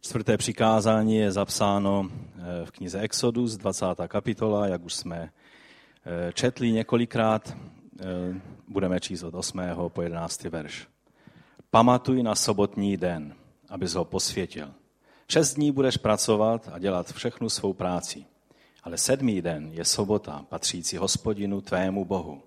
[0.00, 3.86] Čtvrté přikázání je zapsáno eh, v knize Exodus, 20.
[4.08, 5.30] kapitola, jak už jsme
[6.06, 7.56] eh, četli několikrát.
[8.00, 9.60] Eh, budeme číst od 8.
[9.88, 10.44] po 11.
[10.44, 10.86] verš.
[11.70, 13.34] Pamatuj na sobotní den,
[13.68, 14.70] abys ho posvětil.
[15.28, 18.24] Šest dní budeš pracovat a dělat všechnu svou práci.
[18.82, 22.42] Ale sedmý den je sobota, patřící hospodinu tvému Bohu.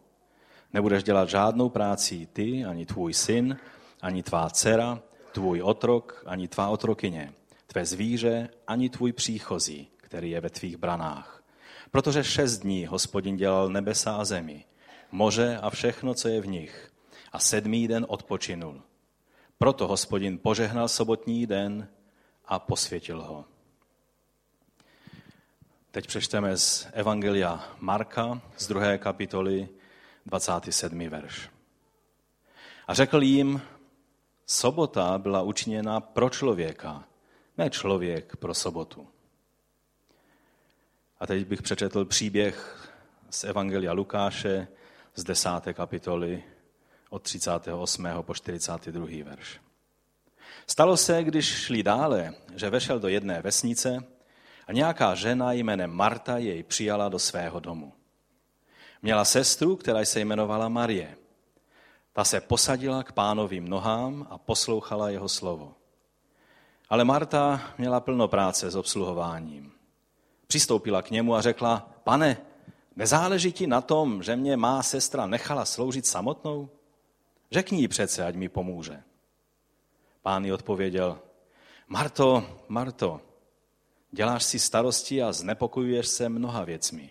[0.74, 3.58] Nebudeš dělat žádnou práci ty, ani tvůj syn,
[4.02, 5.00] ani tvá dcera,
[5.32, 7.34] tvůj otrok, ani tvá otrokyně,
[7.72, 11.44] tvé zvíře, ani tvůj příchozí, který je ve tvých branách.
[11.92, 14.66] Protože šest dní hospodin dělal nebesa a zemi,
[15.12, 16.92] moře a všechno, co je v nich,
[17.32, 18.82] a sedmý den odpočinul.
[19.58, 21.88] Proto hospodin požehnal sobotní den
[22.46, 23.46] a posvětil ho.
[25.92, 29.70] Teď přečteme z Evangelia Marka z druhé kapitoly
[30.26, 31.10] 27.
[31.10, 31.50] verš.
[32.88, 33.62] A řekl jim,
[34.46, 37.04] sobota byla učiněna pro člověka,
[37.58, 39.08] ne člověk pro sobotu.
[41.20, 42.88] A teď bych přečetl příběh
[43.30, 44.68] z Evangelia Lukáše
[45.16, 45.50] z 10.
[45.74, 46.44] kapitoly
[47.10, 48.08] od 38.
[48.22, 49.08] po 42.
[49.24, 49.60] verš.
[50.68, 54.04] Stalo se, když šli dále, že vešel do jedné vesnice
[54.68, 57.94] a nějaká žena jménem Marta jej přijala do svého domu.
[59.02, 61.18] Měla sestru, která se jmenovala Marie.
[62.14, 65.76] Ta se posadila k pánovým nohám a poslouchala jeho slovo.
[66.92, 69.72] Ale Marta měla plno práce s obsluhováním.
[70.48, 72.38] Přistoupila k němu a řekla, pane,
[72.96, 76.70] nezáleží ti na tom, že mě má sestra nechala sloužit samotnou?
[77.52, 79.04] Řekni jí přece, ať mi pomůže.
[80.22, 81.20] Pán jí odpověděl,
[81.88, 83.22] Marto, Marto,
[84.12, 87.10] děláš si starosti a znepokojuješ se mnoha věcmi.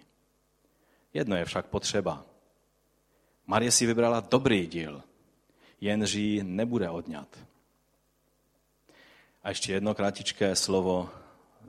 [1.14, 2.24] Jedno je však potřeba.
[3.46, 5.02] Marie si vybrala dobrý díl,
[5.80, 7.49] jenž ji nebude odňat.
[9.42, 11.10] A ještě jedno kratičké slovo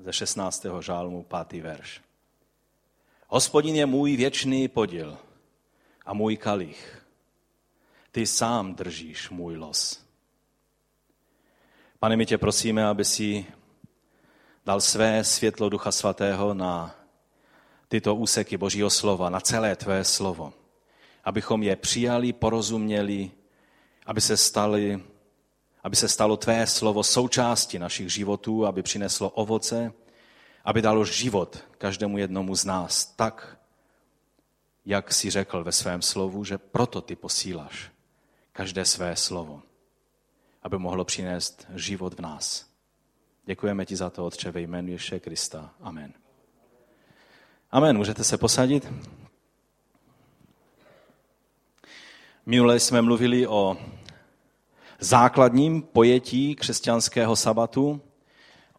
[0.04, 0.66] ze 16.
[0.80, 2.02] žálmu, pátý verš.
[3.28, 5.18] Hospodin je můj věčný podíl
[6.06, 7.06] a můj kalich.
[8.12, 10.06] Ty sám držíš můj los.
[12.00, 13.46] Pane, my tě prosíme, aby si
[14.66, 16.96] dal své světlo Ducha Svatého na
[17.88, 20.54] tyto úseky Božího slova, na celé tvé slovo.
[21.24, 23.32] Abychom je přijali, porozuměli,
[24.06, 25.04] aby se stali
[25.84, 29.94] aby se stalo tvé slovo součástí našich životů, aby přineslo ovoce,
[30.66, 33.58] aby dalo život každému jednomu z nás tak,
[34.86, 37.92] jak si řekl ve svém slovu, že proto ty posíláš
[38.52, 39.62] každé své slovo,
[40.64, 42.66] aby mohlo přinést život v nás.
[43.46, 45.74] Děkujeme ti za to, Otče, ve jménu Ježíše Krista.
[45.82, 46.14] Amen.
[47.72, 47.98] Amen.
[47.98, 48.88] Můžete se posadit?
[52.46, 53.78] Minule jsme mluvili o
[55.04, 58.02] základním pojetí křesťanského sabatu,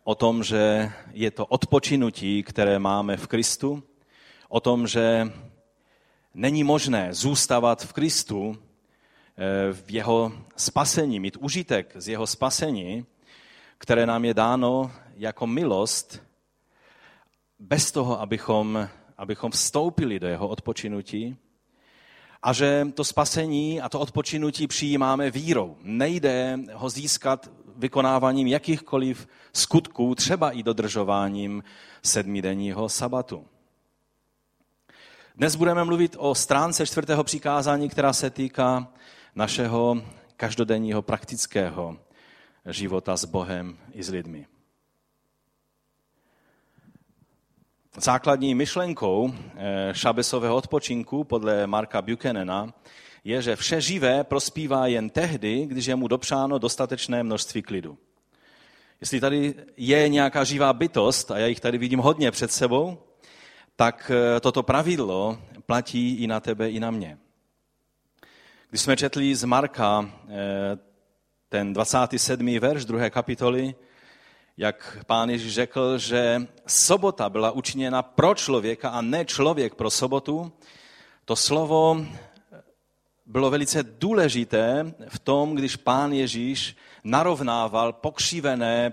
[0.05, 3.83] o tom, že je to odpočinutí, které máme v Kristu,
[4.49, 5.33] o tom, že
[6.35, 13.07] není možné zůstávat v Kristu, eh, v jeho spasení, mít užitek z jeho spasení,
[13.79, 16.23] které nám je dáno jako milost,
[17.59, 18.89] bez toho, abychom,
[19.19, 21.37] abychom vstoupili do jeho odpočinutí,
[22.43, 25.77] a že to spasení a to odpočinutí přijímáme vírou.
[25.83, 31.65] Nejde ho získat vykonáváním jakýchkoliv skutků, třeba i dodržováním
[32.03, 33.47] sedmidenního sabatu.
[35.37, 38.93] Dnes budeme mluvit o stránce čtvrtého přikázání, která se týká
[39.35, 40.03] našeho
[40.37, 41.97] každodenního praktického
[42.67, 44.47] života s Bohem i s lidmi.
[47.97, 52.75] Základní myšlenkou eh, šabesového odpočinku podle Marka Buchanana
[53.25, 57.99] je, že vše živé prospívá jen tehdy, když je mu dopřáno dostatečné množství klidu.
[59.01, 62.99] Jestli tady je nějaká živá bytost, a já jich tady vidím hodně před sebou,
[63.77, 67.19] tak eh, toto pravidlo platí i na tebe, i na mě.
[68.69, 70.79] Když jsme četli z Marka eh,
[71.49, 72.59] ten 27.
[72.59, 73.75] verš druhé kapitoly,
[74.57, 80.53] jak pán Ježíš řekl, že sobota byla učiněna pro člověka a ne člověk pro sobotu,
[81.25, 82.07] to slovo
[83.27, 88.93] bylo velice důležité v tom, když pán Ježíš narovnával pokřivené,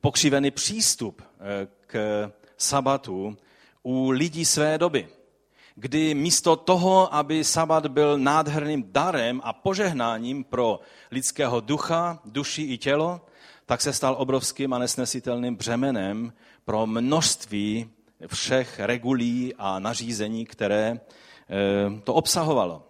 [0.00, 3.36] pokřivený přístup eh, k sabatu
[3.82, 5.08] u lidí své doby.
[5.74, 10.80] Kdy místo toho, aby sabat byl nádherným darem a požehnáním pro
[11.10, 13.20] lidského ducha, duši i tělo,
[13.66, 16.32] tak se stal obrovským a nesnesitelným břemenem
[16.64, 17.90] pro množství
[18.26, 22.82] všech regulí a nařízení, které eh, to obsahovalo.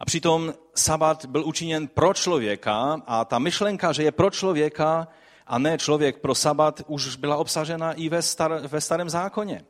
[0.00, 5.08] A přitom sabat byl učiněn pro člověka a ta myšlenka, že je pro člověka
[5.46, 9.64] a ne člověk pro sabat už byla obsažena i ve, star, ve starém zákoně.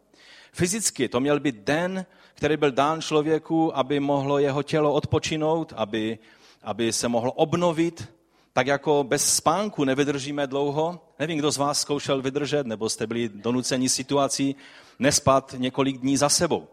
[0.52, 6.18] Fyzicky to měl být den, který byl dán člověku, aby mohlo jeho tělo odpočinout, aby,
[6.62, 8.08] aby se mohlo obnovit,
[8.52, 11.00] tak jako bez spánku nevydržíme dlouho.
[11.18, 14.56] Nevím, kdo z vás zkoušel vydržet, nebo jste byli donuceni situací
[14.98, 16.68] nespat několik dní za sebou.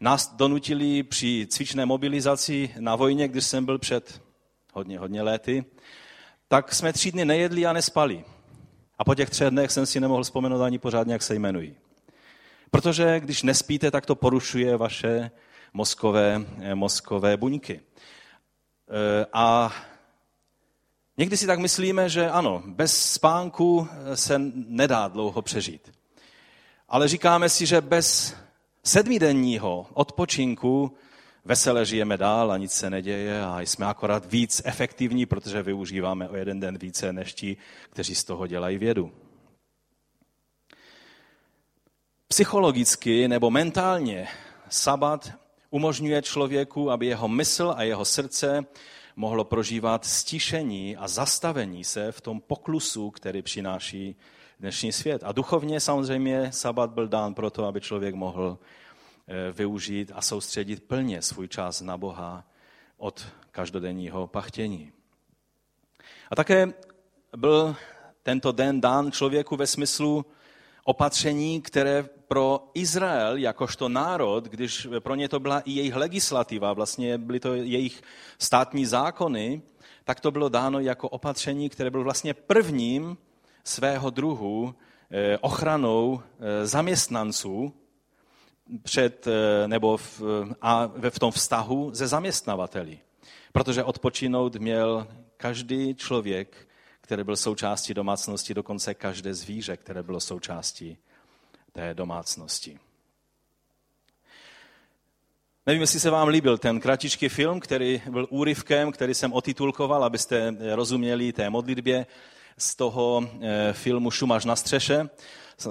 [0.00, 4.22] Nás donutili při cvičné mobilizaci na vojně, když jsem byl před
[4.72, 5.64] hodně, hodně lety,
[6.48, 8.24] tak jsme tři dny nejedli a nespali.
[8.98, 11.76] A po těch třech dnech jsem si nemohl vzpomenout ani pořádně, jak se jmenují.
[12.70, 15.30] Protože když nespíte, tak to porušuje vaše
[15.72, 17.80] mozkové, eh, mozkové buňky.
[17.80, 19.72] Eh, a
[21.16, 25.92] někdy si tak myslíme, že ano, bez spánku eh, se nedá dlouho přežít.
[26.88, 28.36] Ale říkáme si, že bez
[28.84, 30.96] sedmidenního odpočinku
[31.44, 36.36] vesele žijeme dál a nic se neděje a jsme akorát víc efektivní, protože využíváme o
[36.36, 37.56] jeden den více než ti,
[37.90, 39.12] kteří z toho dělají vědu.
[42.28, 44.28] Psychologicky nebo mentálně
[44.68, 45.32] sabat
[45.70, 48.64] umožňuje člověku, aby jeho mysl a jeho srdce
[49.16, 54.16] mohlo prožívat stišení a zastavení se v tom poklusu, který přináší
[54.60, 55.24] dnešní svět.
[55.24, 58.58] A duchovně samozřejmě sabat byl dán proto, aby člověk mohl
[59.28, 62.44] eh, využít a soustředit plně svůj čas na Boha
[62.96, 64.92] od každodenního pachtění.
[66.30, 66.72] A také
[67.36, 67.76] byl
[68.22, 70.26] tento den dán člověku ve smyslu
[70.86, 77.18] opatření, které pro Izrael jakožto národ, když pro ně to byla i jejich legislativa, vlastně
[77.18, 78.02] byly to jejich
[78.38, 79.62] státní zákony,
[80.04, 83.18] tak to bylo dáno jako opatření, které bylo vlastně prvním
[83.64, 84.74] svého druhu
[85.10, 87.72] eh, ochranou eh, zaměstnanců
[88.82, 90.22] před, eh, nebo v,
[90.62, 92.98] a v tom vztahu ze zaměstnavateli.
[93.52, 95.06] Protože odpočinout měl
[95.36, 96.68] každý člověk,
[97.06, 100.98] který byl součástí domácnosti, dokonce každé zvíře, které bylo součástí
[101.72, 102.78] té domácnosti.
[105.66, 110.56] Nevím, jestli se vám líbil ten kratičký film, který byl úryvkem, který jsem otitulkoval, abyste
[110.74, 112.06] rozuměli té modlitbě
[112.58, 115.08] z toho eh, filmu Šumaš na střeše.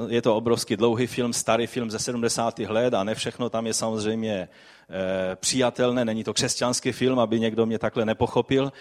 [0.07, 2.59] Je to obrovský dlouhý film, starý film ze 70.
[2.59, 4.49] let a ne všechno tam je samozřejmě
[4.89, 8.73] eh, přijatelné, není to křesťanský film, aby někdo mě takhle nepochopil,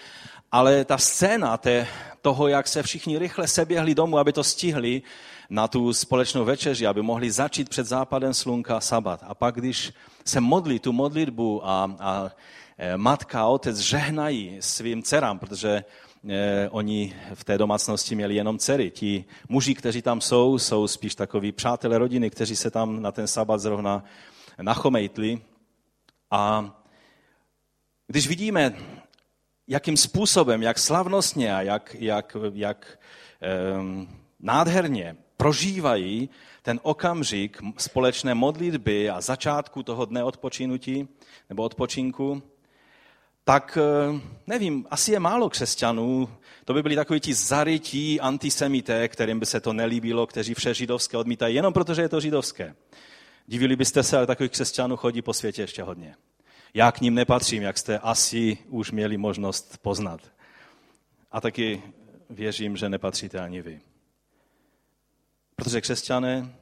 [0.51, 1.87] ale ta scéna té,
[2.21, 5.01] toho, jak se všichni rychle seběhli domů, aby to stihli
[5.49, 9.23] na tu společnou večeři, aby mohli začít před západem slunka sabat.
[9.27, 9.93] A pak, když
[10.25, 12.31] se modlí tu modlitbu a, a
[12.77, 15.83] eh, matka a otec žehnají svým dcerám, protože
[16.69, 18.91] oni v té domácnosti měli jenom dcery.
[18.91, 23.27] Ti muži, kteří tam jsou, jsou spíš takový přátelé rodiny, kteří se tam na ten
[23.27, 24.03] sabat zrovna
[24.61, 25.41] nachomejtli.
[26.31, 26.71] A
[28.07, 28.73] když vidíme,
[29.67, 32.99] jakým způsobem, jak slavnostně a jak, jak, jak
[33.79, 36.29] um, nádherně prožívají
[36.61, 41.07] ten okamžik společné modlitby a začátku toho dne odpočinutí
[41.49, 42.43] nebo odpočinku,
[43.47, 46.29] tak eh, nevím, asi je málo křesťanů,
[46.65, 51.17] to by byli takoví ti zarytí antisemité, kterým by se to nelíbilo, kteří vše židovské
[51.17, 52.75] odmítají, jenom protože je to židovské.
[53.47, 56.15] Divili byste se, ale takových křesťanů chodí po světě ještě hodně.
[56.73, 60.21] Já k ním nepatřím, jak jste asi už měli možnost poznat.
[61.31, 61.83] A taky
[62.29, 63.81] věřím, že nepatříte ani vy.
[65.55, 66.55] Protože křesťané,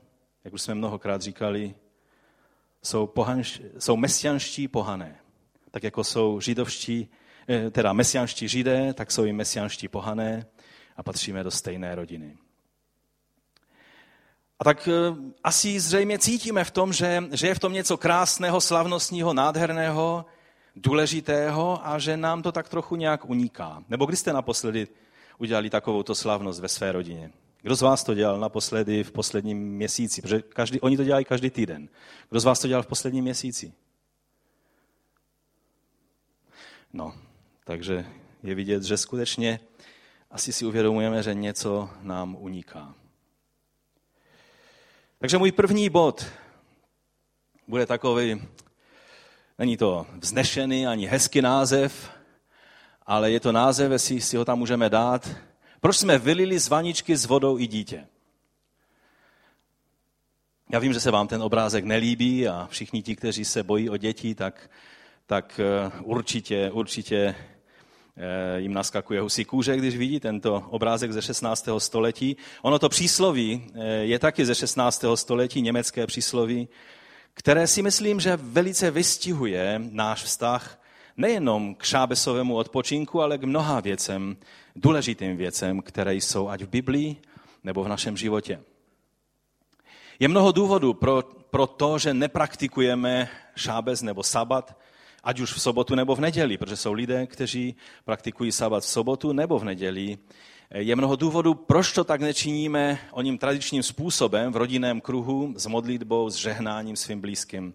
[0.44, 1.76] jak už jsme mnohokrát říkali,
[2.84, 5.23] jsou, pohanš, jsou mesianští pohané
[5.74, 7.10] tak jako jsou židovští,
[7.50, 10.46] eh, teda mesianští židé, tak jsou i mesianští pohané
[10.98, 12.38] a patříme do stejné rodiny.
[14.60, 18.62] A tak eh, asi zřejmě cítíme v tom, že, že je v tom něco krásného,
[18.62, 20.26] slavnostního, nádherného,
[20.76, 23.84] důležitého a že nám to tak trochu nějak uniká.
[23.90, 24.88] Nebo kdy jste naposledy
[25.38, 27.32] udělali takovou to slavnost ve své rodině?
[27.62, 30.22] Kdo z vás to dělal naposledy v posledním měsíci?
[30.22, 31.90] Protože každý, oni to dělají každý týden.
[32.30, 33.74] Kdo z vás to dělal v posledním měsíci?
[36.94, 37.14] No,
[37.64, 38.06] takže
[38.44, 39.60] je vidět, že skutečně
[40.32, 42.96] asi si uvědomujeme, že něco nám uniká.
[45.20, 46.26] Takže můj první bod
[47.68, 48.42] bude takový,
[49.60, 52.12] není to vznešený ani hezký název,
[53.06, 55.30] ale je to název, jestli si ho tam můžeme dát.
[55.80, 58.08] Proč jsme vylili z vaničky s vodou i dítě?
[60.70, 63.98] Já vím, že se vám ten obrázek nelíbí a všichni ti, kteří se bojí o
[63.98, 64.70] děti, tak
[65.26, 67.36] tak eh, určitě, určitě
[68.18, 71.70] eh, jim naskakuje husí kůže, když vidí tento obrázek ze 16.
[71.78, 72.38] století.
[72.62, 75.06] Ono to přísloví eh, je taky ze 16.
[75.16, 76.68] století, německé přísloví,
[77.34, 80.80] které si myslím, že velice vystihuje náš vztah
[81.18, 84.38] nejenom k šábesovému odpočinku, ale k mnoha věcem,
[84.76, 87.16] důležitým věcem, které jsou ať v Biblii
[87.64, 88.60] nebo v našem životě.
[90.20, 94.78] Je mnoho důvodů pro, pro to, že nepraktikujeme šábes nebo sabat,
[95.24, 97.76] ať už v sobotu nebo v neděli, protože jsou lidé, kteří
[98.06, 100.18] praktikují sabat v sobotu nebo v neděli.
[100.76, 105.66] Je mnoho důvodů, proč to tak nečiníme o ním tradičním způsobem v rodinném kruhu, s
[105.66, 107.74] modlitbou, s žehnáním svým blízkým.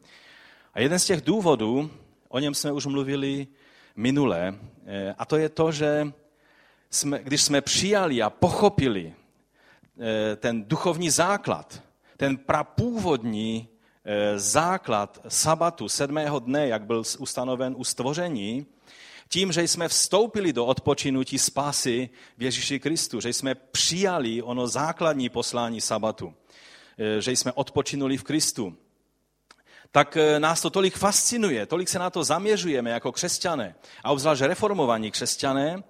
[0.75, 1.91] A jeden z těch důvodů,
[2.29, 3.47] o něm jsme už mluvili
[3.97, 4.55] minule,
[4.87, 6.13] eh, a to je to, že
[6.91, 9.13] jsme, když jsme přijali a pochopili
[10.01, 11.83] eh, ten duchovní základ,
[12.17, 13.69] ten prapůvodní
[14.37, 18.67] základ sabatu sedmého dne, jak byl ustanoven u stvoření,
[19.29, 25.29] tím, že jsme vstoupili do odpočinutí spásy v Ježíši Kristu, že jsme přijali ono základní
[25.29, 26.35] poslání sabatu,
[27.19, 28.77] že jsme odpočinuli v Kristu,
[29.93, 33.75] tak eh, nás to tolik fascinuje, tolik se na to zaměřujeme jako křesťané,
[34.05, 35.83] a obzvlášť reformovaní křesťané,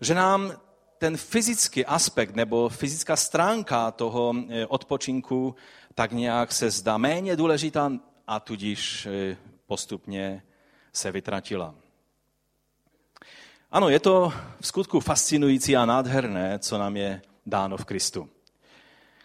[0.00, 0.52] že nám
[0.98, 5.54] ten fyzický aspekt nebo fyzická stránka toho eh, odpočinku
[5.98, 7.92] tak nějak se zdá méně důležitá
[8.26, 9.36] a tudíž eh,
[9.66, 10.42] postupně
[10.92, 11.74] se vytratila.
[13.70, 18.28] Ano, je to v skutku fascinující a nádherné, co nám je dáno v Kristu.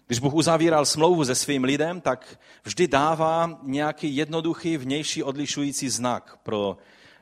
[0.08, 6.38] Když Bůh uzavíral smlouvu se svým lidem, tak vždy dává nějaký jednoduchý vnější odlišující znak
[6.44, 6.78] pro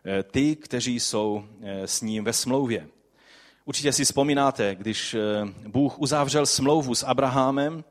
[0.05, 2.87] eh, ty, kteří jsou eh, s ním ve smlouvě.
[3.65, 5.15] Určitě si vzpomínáte, když
[5.67, 7.83] Bůh uzavřel smlouvu s Abrahamem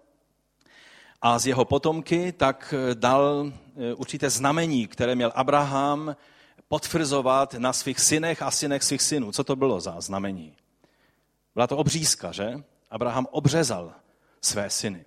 [1.22, 3.52] a z jeho potomky, tak dal
[3.96, 6.16] určité znamení, které měl Abraham
[6.68, 9.32] potvrzovat na svých synech a synech svých synů.
[9.32, 10.54] Co to bylo za znamení?
[11.54, 12.62] Byla to obřízka, že?
[12.90, 13.92] Abraham obřezal
[14.42, 15.04] své syny.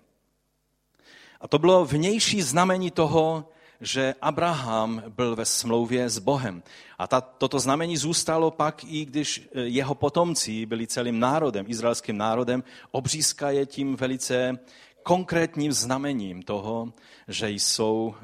[1.41, 3.49] A to bylo vnější znamení toho,
[3.81, 6.63] že Abraham byl ve smlouvě s Bohem.
[6.99, 12.17] A ta, toto znamení zůstalo pak, i když e, jeho potomci byli celým národem, izraelským
[12.17, 12.63] národem.
[12.91, 14.59] Obřízka je tím velice
[15.03, 16.93] konkrétním znamením toho,
[17.27, 18.15] že jsou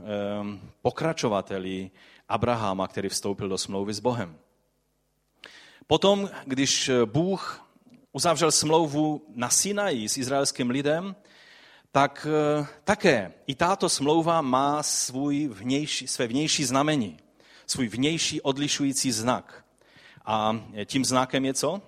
[0.41, 1.91] um, pokračovateli
[2.29, 4.37] Abrahama, který vstoupil do smlouvy s Bohem.
[5.87, 7.67] Potom, když Bůh
[8.11, 11.15] uzavřel smlouvu na Sinaji s izraelským lidem,
[11.91, 17.17] tak eh, také i tato smlouva má svůj vnější, své vnější znamení,
[17.67, 19.65] svůj vnější odlišující znak.
[20.25, 21.81] A tím znakem je co?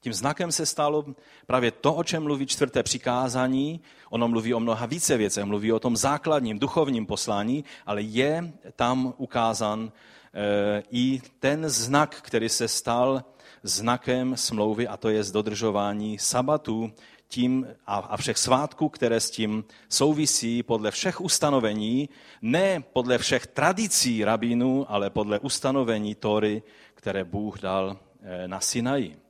[0.00, 1.04] Tím znakem se stalo
[1.46, 3.80] právě to, o čem mluví čtvrté přikázání.
[4.10, 9.14] Ono mluví o mnoha více věcech, mluví o tom základním duchovním poslání, ale je tam
[9.16, 9.92] ukázán
[10.34, 13.24] e, i ten znak, který se stal
[13.62, 16.92] znakem smlouvy, a to je dodržování sabatu
[17.28, 22.08] tím a, a všech svátků, které s tím souvisí podle všech ustanovení,
[22.42, 26.62] ne podle všech tradicí rabínů, ale podle ustanovení Tory,
[26.94, 29.27] které Bůh dal eh, na Sinaji.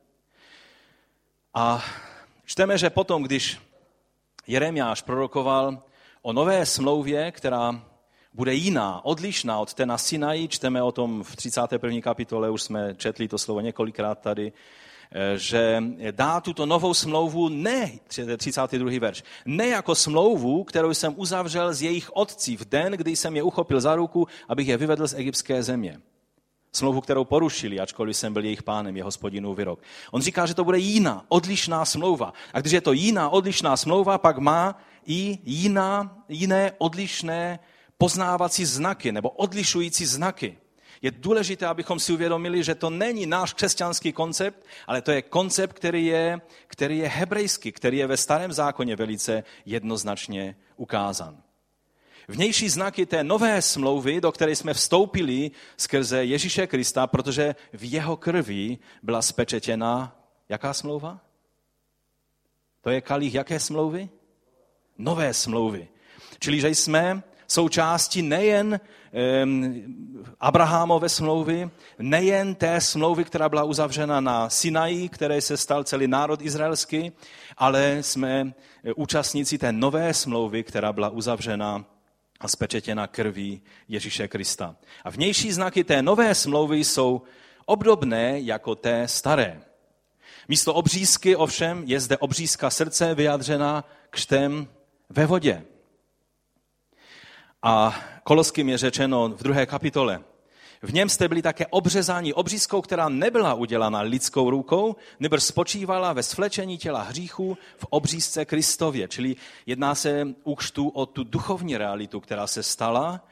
[1.59, 1.83] A
[2.45, 3.59] čteme, že potom, když
[4.47, 5.83] Jeremiáš prorokoval
[6.21, 7.81] o nové smlouvě, která
[8.33, 10.47] bude jiná, odlišná od té na Sinaji.
[10.47, 12.01] Čteme o tom v 31.
[12.01, 14.53] kapitole, už jsme četli to slovo několikrát tady,
[15.11, 17.91] eh, že dá tuto novou smlouvu ne,
[18.37, 18.99] 32.
[18.99, 23.43] verš, ne jako smlouvu, kterou jsem uzavřel z jejich otcí v den, kdy jsem je
[23.43, 25.99] uchopil za ruku, abych je vyvedl z egyptské země.
[26.71, 29.81] Smlouvu, kterou porušili, ačkoliv jsem byl jejich pánem, je hospodinův vyrok.
[30.11, 32.33] On říká, že to bude jiná, odlišná smlouva.
[32.53, 37.59] A když je to jiná, odlišná smlouva, pak má i jiná, jiné odlišné
[37.97, 40.57] poznávací znaky nebo odlišující znaky.
[41.01, 45.73] Je důležité, abychom si uvědomili, že to není náš křesťanský koncept, ale to je koncept,
[45.73, 51.37] který je, který je hebrejský, který je ve starém zákoně velice jednoznačně ukázan.
[52.29, 58.17] Vnější znaky té nové smlouvy, do které jsme vstoupili skrze Ježíše Krista, protože v jeho
[58.17, 60.15] krvi byla spečetěna
[60.49, 61.19] jaká smlouva?
[62.81, 64.09] To je kalich jaké smlouvy?
[64.97, 65.87] Nové smlouvy.
[66.39, 68.79] Čili, že jsme součástí nejen
[70.39, 71.69] Abrahamové smlouvy,
[71.99, 77.11] nejen té smlouvy, která byla uzavřena na Sinaji, které se stal celý národ izraelský,
[77.57, 78.53] ale jsme
[78.95, 81.85] účastníci té nové smlouvy, která byla uzavřena
[82.39, 84.75] a spečetěna krví Ježíše Krista.
[85.03, 87.21] A vnější znaky té nové smlouvy jsou
[87.65, 89.61] obdobné jako té staré.
[90.47, 94.67] Místo obřízky ovšem je zde obřízka srdce vyjádřena křtem
[95.09, 95.63] ve vodě.
[97.63, 100.23] A Koloským je řečeno v druhé kapitole.
[100.81, 106.23] V něm jste byli také obřezáni obřízkou, která nebyla udělána lidskou rukou, nebo spočívala ve
[106.23, 109.07] svlečení těla hříchu v obřízce Kristově.
[109.07, 113.27] Čili jedná se úkštu o tu duchovní realitu, která se stala.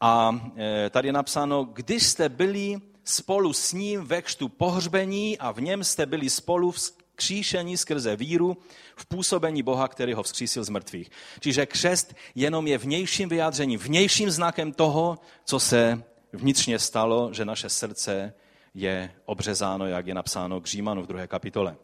[0.00, 5.52] A e, tady je napsáno, když jste byli spolu s ním ve křtu pohřbení a
[5.52, 8.56] v něm jste byli spolu vzkříšení skrze víru
[8.96, 11.10] v působení Boha, který ho vzkřísil z mrtvých.
[11.40, 17.68] Čiže křest jenom je vnějším vyjádřením, vnějším znakem toho, co se vnitřně stalo, že naše
[17.68, 18.34] srdce
[18.74, 21.76] je obřezáno, jak je napsáno k Římanu v druhé kapitole.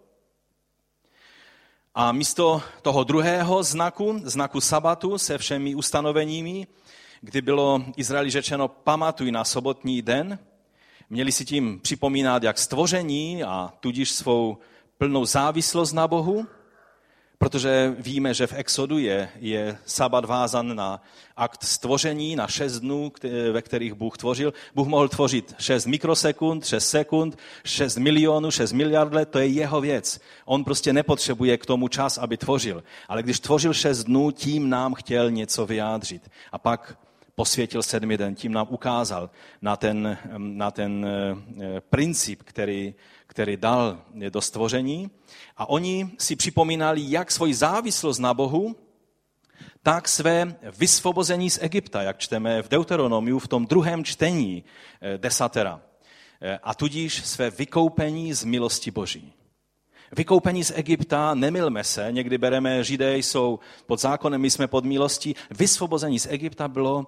[1.94, 6.66] A místo toho druhého znaku, znaku sabatu se všemi ustanoveními,
[7.20, 10.38] kdy bylo Izraeli řečeno pamatuj na sobotní den,
[11.10, 14.58] měli si tím připomínat jak stvoření a tudíž svou
[14.98, 16.46] plnou závislost na Bohu,
[17.38, 21.02] protože víme, že v Exodu je, je sabat vázan na
[21.36, 23.12] akt stvoření, na šest dnů,
[23.52, 24.52] ve kterých Bůh tvořil.
[24.74, 29.80] Bůh mohl tvořit šest mikrosekund, šest sekund, šest milionů, šest miliard let, to je jeho
[29.80, 30.20] věc.
[30.44, 32.84] On prostě nepotřebuje k tomu čas, aby tvořil.
[33.08, 36.30] Ale když tvořil šest dnů, tím nám chtěl něco vyjádřit.
[36.52, 36.98] A pak
[37.34, 39.30] posvětil sedmi den, tím nám ukázal
[39.62, 42.94] na ten, na ten eh, princip, který,
[43.34, 45.10] který dal do stvoření.
[45.56, 48.76] A oni si připomínali jak svoji závislost na Bohu,
[49.82, 54.64] tak své vysvobození z Egypta, jak čteme v Deuteronomiu v tom druhém čtení
[55.00, 55.80] eh, desatera.
[56.40, 59.32] Eh, a tudíž své vykoupení z milosti Boží.
[60.16, 65.34] Vykoupení z Egypta, nemilme se, někdy bereme, židé jsou pod zákonem, my jsme pod milostí.
[65.50, 67.06] Vysvobození z Egypta bylo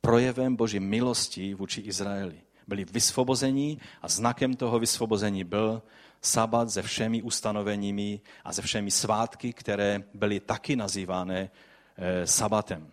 [0.00, 2.47] projevem Boží milosti vůči Izraeli.
[2.68, 5.82] Byli vysvobození a znakem toho vysvobození byl
[6.22, 11.50] sabat se všemi ustanoveními a se všemi svátky, které byly taky nazývané
[11.98, 12.92] eh, sabatem.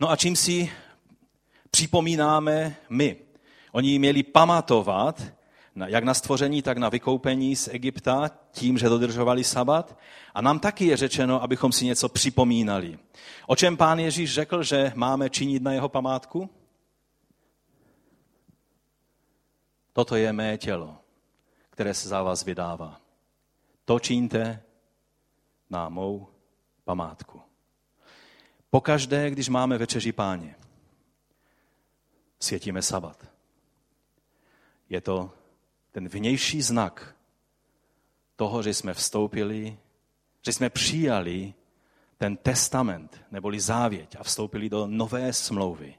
[0.00, 0.72] No a čím si
[1.70, 3.16] připomínáme my?
[3.72, 5.22] Oni měli pamatovat,
[5.86, 9.98] jak na stvoření, tak na vykoupení z Egypta, tím, že dodržovali sabat.
[10.34, 12.98] A nám taky je řečeno, abychom si něco připomínali.
[13.46, 16.50] O čem pán Ježíš řekl, že máme činit na jeho památku?
[19.92, 20.98] Toto je mé tělo,
[21.70, 23.00] které se za vás vydává.
[23.84, 24.62] To čiňte
[25.70, 26.28] na mou
[26.84, 27.42] památku.
[28.70, 30.54] Pokaždé, když máme večeři páně,
[32.40, 33.26] světíme sabat.
[34.88, 35.32] Je to
[35.92, 37.16] ten vnější znak
[38.36, 39.78] toho, že jsme vstoupili,
[40.42, 41.54] že jsme přijali
[42.16, 45.94] ten testament, neboli závěť a vstoupili do nové smlouvy.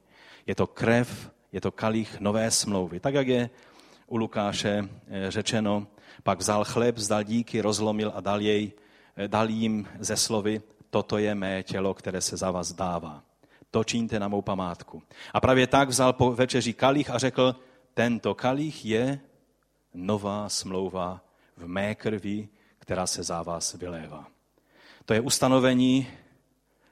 [0.46, 3.00] Je to krev, je to kalich nové smlouvy.
[3.00, 3.50] Tak, jak je
[4.12, 5.88] u Lukáše eh, řečeno,
[6.24, 8.72] pak vzal chleb, vzdal díky, rozlomil a dal, jej,
[9.16, 13.24] eh, dal jim ze slovy, toto je mé tělo, které se za vás dává.
[13.72, 15.04] To čiňte na mou památku.
[15.34, 17.56] A právě tak vzal po večeři kalich a řekl,
[17.94, 19.20] tento kalich je
[19.94, 21.22] nová smlouva
[21.58, 24.28] v mé krvi, která se za vás vylévá.
[25.06, 26.08] To je ustanovení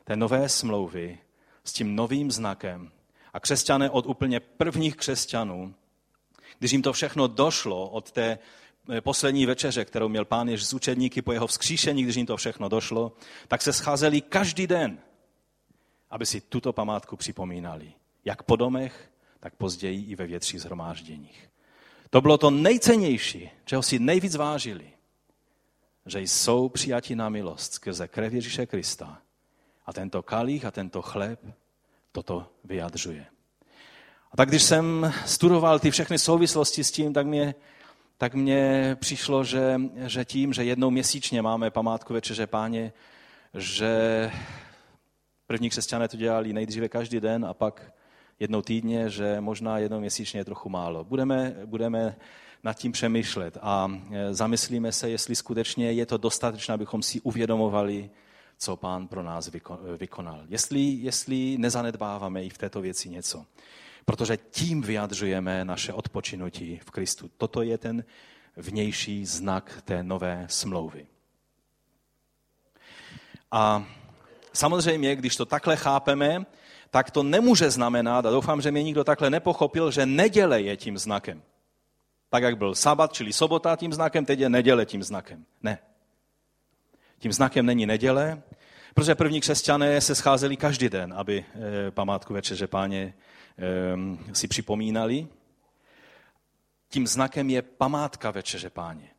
[0.04, 1.20] té nové smlouvy
[1.64, 2.92] s tím novým znakem.
[3.34, 5.74] A křesťané od úplně prvních křesťanů,
[6.60, 8.40] když jim to všechno došlo od té
[8.90, 12.38] eh, poslední večeře, kterou měl pán Jež z učedníky po jeho vzkříšení, když jim to
[12.38, 13.12] všechno došlo,
[13.48, 15.00] tak se scházeli každý den,
[16.10, 17.94] aby si tuto památku připomínali.
[18.26, 21.50] Jak po domech, tak později i ve větších zhromážděních.
[22.10, 24.92] To bylo to nejcennější, čeho si nejvíc vážili
[26.10, 29.22] že jsou přijati na milost skrze krev Ježíše Krista.
[29.86, 31.40] A tento kalich a tento chléb
[32.12, 33.26] toto vyjadřuje.
[34.32, 37.56] A tak když jsem studoval ty všechny souvislosti s tím, tak mě,
[38.18, 42.94] tak mě přišlo, že, že tím, že jednou měsíčně máme památku Večeře Páně,
[43.54, 44.32] že
[45.48, 47.94] první křesťané to dělali nejdříve každý den a pak
[48.40, 51.04] jednou týdně, že možná jednou měsíčně je trochu málo.
[51.04, 52.16] Budeme, budeme
[52.64, 58.10] nad tím přemýšlet a e, zamyslíme se, jestli skutečně je to dostatečné, abychom si uvědomovali,
[58.58, 59.52] co pán pro nás
[59.98, 60.44] vykonal.
[60.48, 63.46] Jestli, jestli nezanedbáváme i v této věci něco.
[64.10, 67.32] Protože tím vyjadřujeme naše odpočinutí v Kristu.
[67.38, 68.04] Toto je ten
[68.58, 71.08] vnější znak té nové smlouvy.
[73.52, 73.86] A
[74.54, 76.46] samozřejmě, když to takhle chápeme,
[76.90, 80.98] tak to nemůže znamenat, a doufám, že mě nikdo takhle nepochopil, že neděle je tím
[80.98, 81.42] znakem.
[82.30, 85.46] Tak jak byl sabat, čili sobota tím znakem, teď je neděle tím znakem.
[85.64, 85.80] Ne.
[87.20, 88.42] Tím znakem není neděle,
[88.94, 91.46] protože první křesťané se scházeli každý den, aby
[91.88, 93.14] e, památku Večeře Páně
[94.34, 95.28] si připomínali.
[96.90, 99.10] Tím znakem je památka Večeře Páně.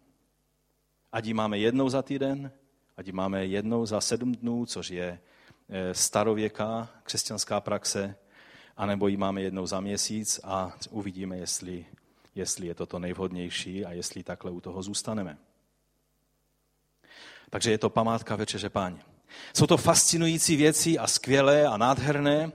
[1.12, 2.52] Ať ji máme jednou za týden,
[2.96, 5.20] ať ji máme jednou za sedm dnů, což je
[5.68, 8.16] e, starověká křesťanská praxe,
[8.76, 11.86] anebo ji máme jednou za měsíc a uvidíme, jestli
[12.34, 15.38] jestli je to to nejvhodnější a jestli takhle u toho zůstaneme.
[17.50, 19.02] Takže je to památka Večeře Páně.
[19.56, 22.52] Jsou to fascinující věci a skvělé a nádherné,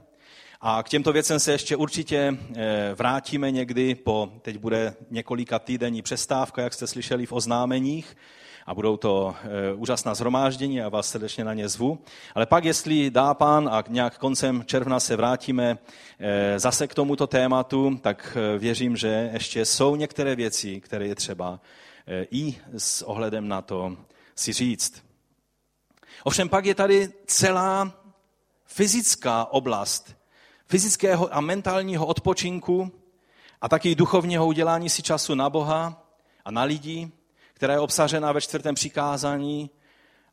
[0.67, 2.37] A k těmto věcem se ještě určitě
[2.95, 8.17] vrátíme někdy, po, teď bude několika týdenní přestávka, jak jste slyšeli v oznámeních,
[8.65, 11.99] a budou to e, úžasná zhromáždění a vás srdečně na ně zvu.
[12.35, 15.77] Ale pak, jestli dá pán a nějak koncem června se vrátíme
[16.19, 21.59] e, zase k tomuto tématu, tak věřím, že ještě jsou některé věci, které je třeba
[22.31, 23.97] i s ohledem na to
[24.35, 25.03] si říct.
[26.23, 27.93] Ovšem pak je tady celá
[28.65, 30.24] fyzická oblast
[30.67, 32.91] fyzického a mentálního odpočinku
[33.61, 36.05] a taky duchovního udělání si času na Boha
[36.45, 37.11] a na lidi,
[37.53, 39.69] která je obsažena ve čtvrtém přikázání.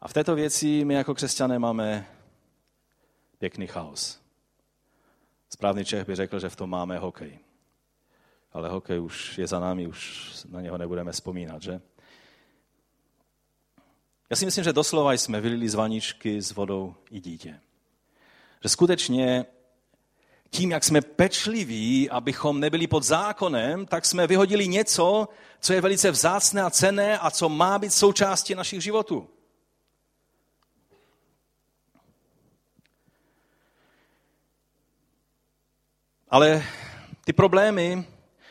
[0.01, 2.07] A v této věci my jako křesťané máme
[3.38, 4.21] pěkný chaos.
[5.51, 7.38] Správný Čech by řekl, že v tom máme hokej.
[8.53, 11.81] Ale hokej už je za námi, už na něho nebudeme vzpomínat, že?
[14.31, 17.61] Já si myslím, že doslova jsme vylili z vaničky s vodou i dítě.
[18.62, 19.47] Že skutečně
[20.55, 25.29] tím, jak jsme pečliví, abychom nebyli pod zákonem, tak jsme vyhodili něco,
[25.61, 29.29] co je velice vzácné a cené a co má být součástí našich životů.
[36.29, 36.65] Ale
[37.25, 38.05] ty problémy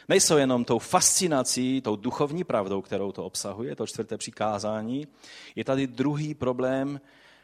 [0.10, 5.08] nejsou jenom tou fascinací, tou duchovní pravdou, kterou to obsahuje, to čtvrté přikázání.
[5.56, 7.02] Je tady druhý problém,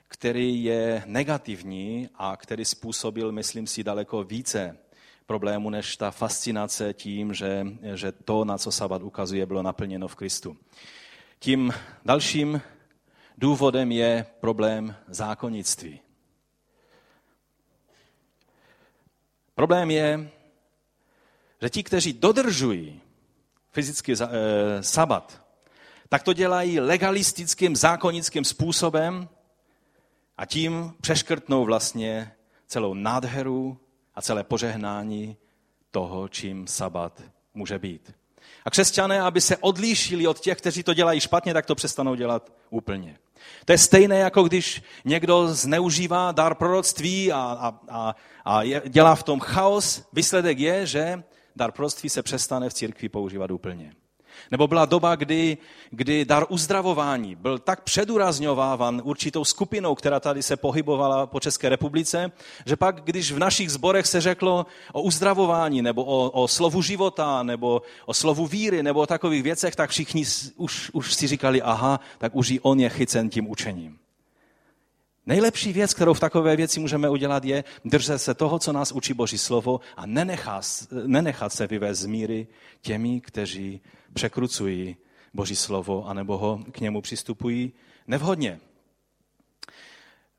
[0.07, 4.77] který je negativní a který způsobil, myslím si, daleko více
[5.25, 10.15] problému než ta fascinace tím, že, že to, na co sabat ukazuje, bylo naplněno v
[10.15, 10.57] Kristu.
[11.39, 11.73] Tím
[12.05, 12.61] dalším
[13.37, 15.99] důvodem je problém zákonnictví.
[19.55, 20.29] Problém je,
[21.61, 23.01] že ti, kteří dodržují
[23.71, 24.17] fyzický e,
[24.83, 25.43] sabat,
[26.09, 29.29] tak to dělají legalistickým, zákonickým způsobem
[30.37, 32.31] a tím přeškrtnou vlastně
[32.67, 33.77] celou nádheru
[34.15, 35.37] a celé požehnání
[35.91, 37.21] toho, čím sabat
[37.53, 38.13] může být.
[38.65, 42.51] A křesťané, aby se odlíšili od těch, kteří to dělají špatně, tak to přestanou dělat
[42.69, 43.17] úplně.
[43.65, 49.23] To je stejné, jako když někdo zneužívá dar proroctví a, a, a, a dělá v
[49.23, 50.07] tom chaos.
[50.13, 51.23] Výsledek je, že
[51.55, 53.93] dar proroctví se přestane v církvi používat úplně.
[54.51, 55.57] Nebo byla doba, kdy,
[55.89, 62.31] kdy dar uzdravování byl tak předurazňován určitou skupinou, která tady se pohybovala po České republice,
[62.65, 67.43] že pak, když v našich zborech se řeklo o uzdravování, nebo o, o slovu života,
[67.43, 70.23] nebo o slovu víry, nebo o takových věcech, tak všichni
[70.55, 73.97] už, už si říkali, aha, tak už i on je chycen tím učením.
[75.27, 79.13] Nejlepší věc, kterou v takové věci můžeme udělat, je držet se toho, co nás učí
[79.13, 80.65] Boží slovo a nenechat,
[81.05, 82.47] nenechat se vyvést z míry
[82.81, 83.81] těmi, kteří
[84.13, 84.97] překrucují
[85.33, 87.73] Boží slovo anebo ho k němu přistupují
[88.07, 88.59] nevhodně.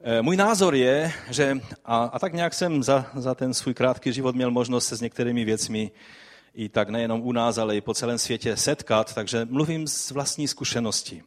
[0.00, 4.12] E, můj názor je, že, a, a tak nějak jsem za, za ten svůj krátký
[4.12, 5.90] život měl možnost se s některými věcmi
[6.54, 10.48] i tak nejenom u nás, ale i po celém světě setkat, takže mluvím z vlastní
[10.48, 11.22] zkušenosti.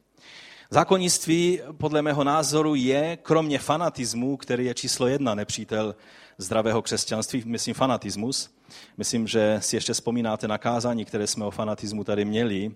[0.69, 5.95] Zákonnictví podle mého názoru je, kromě fanatismu, který je číslo jedna nepřítel
[6.37, 8.49] zdravého křesťanství, myslím fanatismus.
[8.97, 12.71] Myslím, že si ještě vzpomínáte na kázání, které jsme o fanatismu tady měli.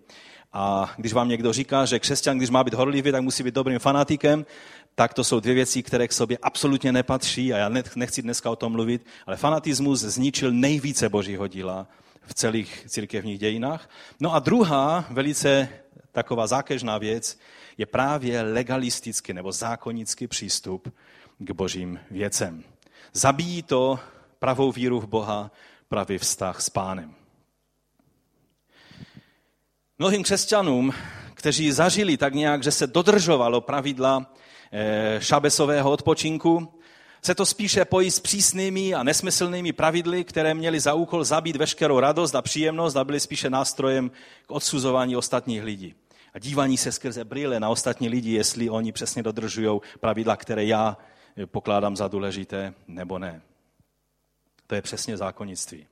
[0.53, 3.79] A když vám někdo říká, že křesťan, když má být horlivý, tak musí být dobrým
[3.79, 4.45] fanatikem,
[4.95, 8.55] tak to jsou dvě věci, které k sobě absolutně nepatří a já nechci dneska o
[8.55, 11.87] tom mluvit, ale fanatismus zničil nejvíce božího díla
[12.27, 13.89] v celých církevních dějinách.
[14.19, 15.69] No a druhá, velice
[16.11, 17.39] taková zákežná věc,
[17.77, 20.93] je právě legalistický nebo zákonický přístup
[21.39, 22.63] k božím věcem.
[23.13, 23.99] Zabíjí to
[24.39, 25.51] pravou víru v Boha,
[25.89, 27.13] pravý vztah s pánem.
[29.99, 30.93] Mnohým křesťanům,
[31.33, 34.33] kteří zažili tak nějak, že se dodržovalo pravidla
[34.71, 36.79] eh, šabesového odpočinku,
[37.21, 41.99] se to spíše pojí s přísnými a nesmyslnými pravidly, které měly za úkol zabít veškerou
[41.99, 44.11] radost a příjemnost a byly spíše nástrojem
[44.45, 45.95] k odsuzování ostatních lidí
[46.35, 50.97] a dívání se skrze brýle na ostatní lidi, jestli oni přesně dodržují pravidla, které já
[51.37, 53.41] eh, pokládám za důležité nebo ne.
[54.67, 55.87] To je přesně zákonnictví.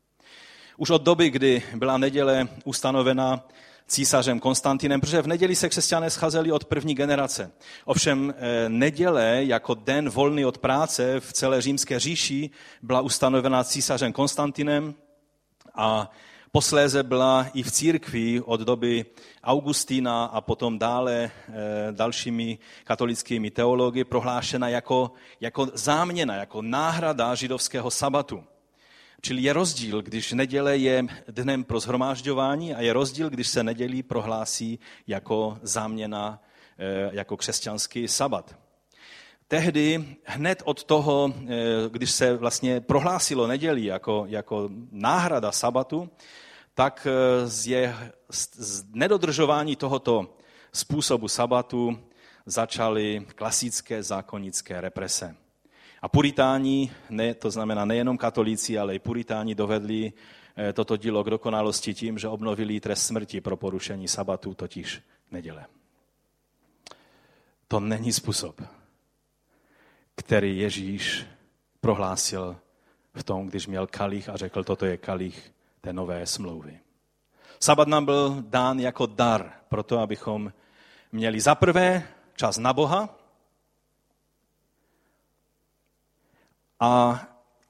[0.78, 3.48] Už od doby, kdy byla neděle ustanovena
[3.88, 7.52] císařem Konstantinem, protože v neděli se křesťané scházeli od první generace.
[7.86, 12.50] Ovšem eh, neděle jako den volný od práce v celé římské říši
[12.82, 14.96] byla ustanovena císařem Konstantinem
[15.76, 16.12] a
[16.52, 19.06] Posléze byla i v církvi od doby
[19.44, 21.52] Augustína a potom dále eh,
[21.92, 28.44] dalšími katolickými teology prohlášena jako, jako záměna, jako náhrada židovského sabatu.
[29.26, 34.04] Čili je rozdíl, když neděle je dnem pro zhromážďování a je rozdíl, když se nedělí
[34.04, 36.42] prohlásí jako záměna,
[36.78, 38.56] eh, jako křesťanský sabat.
[39.48, 41.46] tehdy hned od toho, eh,
[41.90, 46.10] když se vlastně prohlásilo nedělí jako, jako náhrada sabatu,
[46.74, 47.96] tak eh, je,
[48.30, 50.38] z nedodržování tohoto
[50.74, 52.00] způsobu sabatu
[52.46, 55.43] začaly klasické zákonické represe.
[56.04, 61.39] A puritáni, ne, to znamená nejenom katolíci, ale i puritáni dovedli eh, toto dílo k
[61.39, 65.66] dokonalosti tím, že obnovili trest smrti pro porušení sabatu, totiž neděle.
[67.68, 68.62] To není způsob,
[70.16, 71.26] který Ježíš
[71.82, 72.56] prohlásil
[73.13, 76.80] v tom, když měl kalich a řekl, toto je kalich té nové smlouvy.
[77.60, 80.54] Sabat nám byl dán jako dar, proto abychom
[81.12, 83.23] měli za prvé čas na Boha
[86.84, 87.22] a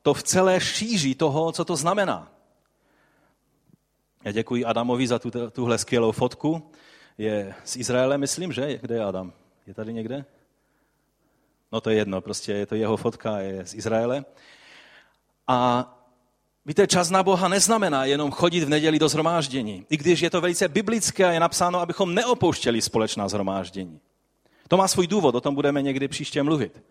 [0.02, 2.32] to v celé šíři toho, co to znamená.
[4.24, 5.20] Já děkuji Adamovi za
[5.52, 6.72] tuhle skvělou fotku.
[7.18, 8.80] Je z Izraele, myslím, že?
[8.82, 9.34] Kde je Adam?
[9.68, 10.26] Je tady někde?
[11.72, 14.26] No to je jedno, prostě je to jeho fotka, je z Izraele.
[15.48, 15.90] A
[16.66, 19.86] víte, čas na Boha neznamená jenom chodit v neděli do zhromáždění.
[19.90, 24.00] I když je to velice biblické a je napsáno, abychom neopouštěli společná zhromáždění.
[24.68, 26.82] To má svůj důvod, o tom budeme někdy příště mluvit.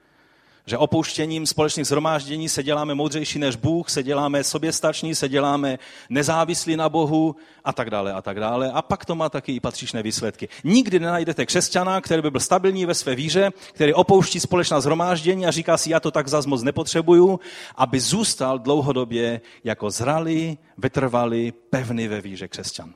[0.66, 5.79] Že opouštěním společných zhromáždění se děláme moudřejší než Bůh, se děláme soběstační, se děláme
[6.11, 8.72] nezávislí na Bohu a tak dále a tak dále.
[8.72, 10.48] A pak to má taky i patřičné výsledky.
[10.64, 15.51] Nikdy nenajdete křesťana, který by byl stabilní ve své víře, který opouští společná zhromáždění a
[15.51, 17.40] říká si, já to tak zas moc nepotřebuju,
[17.77, 22.94] aby zůstal dlouhodobě jako zralý, vytrvalý, pevný ve víře křesťan.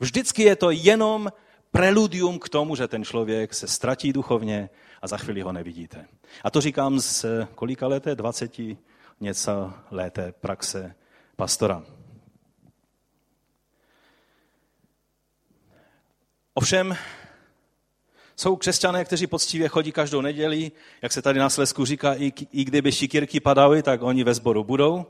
[0.00, 1.28] Vždycky je to jenom
[1.70, 4.70] preludium k tomu, že ten člověk se ztratí duchovně
[5.02, 6.04] a za chvíli ho nevidíte.
[6.44, 8.14] A to říkám z kolika leté?
[8.14, 8.52] 20
[9.20, 10.94] něco leté praxe
[11.36, 11.82] pastora.
[16.54, 16.96] Ovšem,
[18.36, 22.64] jsou křesťané, kteří poctivě chodí každou neděli, jak se tady na Slesku říká, i, i
[22.64, 25.06] kdyby šikírky padaly, tak oni ve sboru budou,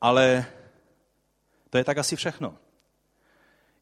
[0.00, 0.46] ale
[1.70, 2.56] to je tak asi všechno.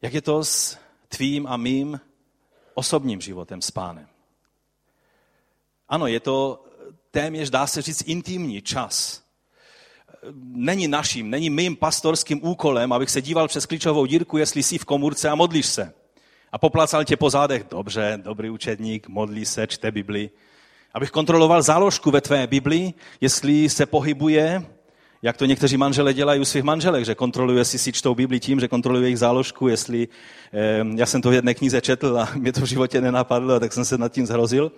[0.01, 0.77] Jak je to s
[1.07, 1.99] tvým a mým
[2.73, 4.14] osobním životem s pánem?
[5.89, 6.63] Ano, je to
[7.11, 9.23] téměř, dá se říct, intimní čas.
[10.43, 14.85] Není naším, není mým pastorským úkolem, abych se díval přes klíčovou dírku, jestli jsi v
[14.85, 15.93] komůrce a modlíš se.
[16.51, 20.29] A poplacal tě po zádech, dobře, dobrý učedník, modlí se, čte Bibli.
[20.93, 24.65] Abych kontroloval záložku ve tvé Bibli, jestli se pohybuje,
[25.21, 28.59] jak to někteří manžele dělají u svých manželek, že kontrolují, jestli si čtou Bibli tím,
[28.59, 30.07] že kontrolují jejich záložku, jestli,
[30.95, 33.85] já jsem to v jedné knize četl a mě to v životě nenapadlo, tak jsem
[33.85, 34.71] se nad tím zhrozil.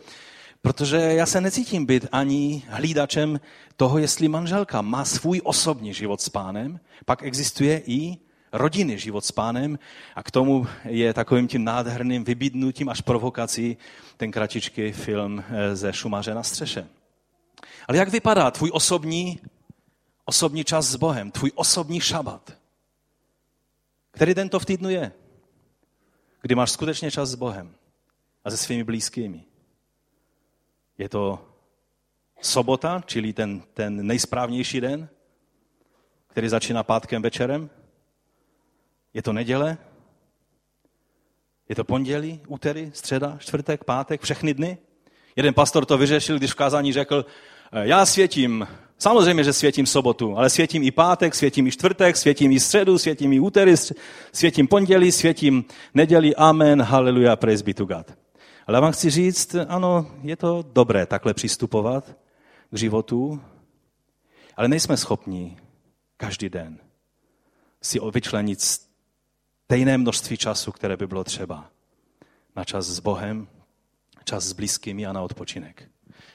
[0.61, 3.39] Protože já se necítím být ani hlídačem
[3.75, 8.17] toho, jestli manželka má svůj osobní život s pánem, pak existuje i
[8.51, 9.79] rodinný život s pánem
[10.15, 13.77] a k tomu je takovým tím nádherným vybídnutím až provokací
[14.17, 16.87] ten kratičký film eh, ze Šumaře na střeše.
[17.87, 19.39] Ale jak vypadá tvůj osobní,
[20.25, 22.53] osobní čas s Bohem, tvůj osobní šabat?
[24.11, 25.11] Který den to v týdnu je?
[26.41, 27.75] Kdy máš skutečně čas s Bohem
[28.45, 29.46] a se svými blízkými?
[30.97, 31.39] Je to
[32.41, 35.09] sobota, čili ten, ten nejsprávnější den,
[36.27, 37.69] který začíná pátkem večerem?
[39.13, 39.77] Je to neděle?
[41.69, 44.77] Je to pondělí, úterý, středa, čtvrtek, pátek, všechny dny?
[45.35, 47.25] Jeden pastor to vyřešil, když v kázání řekl,
[47.71, 52.51] eh, já světím, samozřejmě, že světím sobotu, ale světím i pátek, světím i čtvrtek, světím
[52.51, 53.75] i středu, světím i úterý,
[54.31, 58.26] světím pondělí, světím neděli, amen, haleluja, praise be to God.
[58.67, 62.15] Ale já vám chci říct, ano, je to dobré takhle přistupovat
[62.71, 63.41] k životu,
[64.55, 65.57] ale nejsme schopni
[66.17, 66.79] každý den
[67.81, 71.69] si vyčlenit stejné množství času, které by bylo třeba
[72.55, 73.47] na čas s Bohem,
[74.23, 75.89] čas s blízkými a na odpočinek.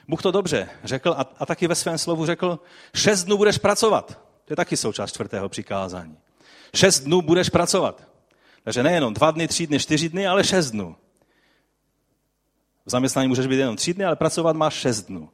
[0.07, 2.59] Bůh to dobře řekl a, a taky ve svém slovu řekl,
[2.95, 4.19] šest dnů budeš pracovat.
[4.45, 6.17] To je taky součást čtvrtého přikázání.
[6.75, 8.07] Šest dnů budeš pracovat.
[8.63, 10.95] Takže nejenom dva dny, tři dny, čtyři dny, ale šest dnů.
[12.85, 15.29] V zaměstnání můžeš být jenom tři dny, ale pracovat máš šest dnů.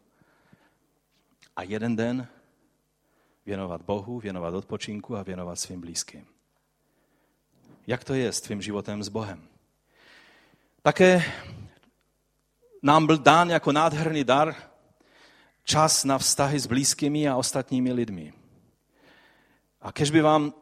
[1.56, 2.28] A jeden den
[3.46, 6.26] věnovat Bohu, věnovat odpočinku a věnovat svým blízkým.
[7.88, 9.48] Jak to je s tvým životem s Bohem?
[10.82, 11.24] Také
[12.84, 14.56] nám byl dán jako nádherný dar
[15.64, 18.34] čas na vztahy s blízkými a ostatními lidmi.
[19.82, 20.54] A kež by vám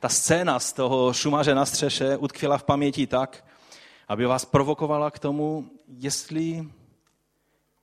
[0.00, 3.44] ta scéna z toho šumaře na střeše utkvěla v paměti tak,
[4.08, 6.68] aby vás provokovala k tomu, jestli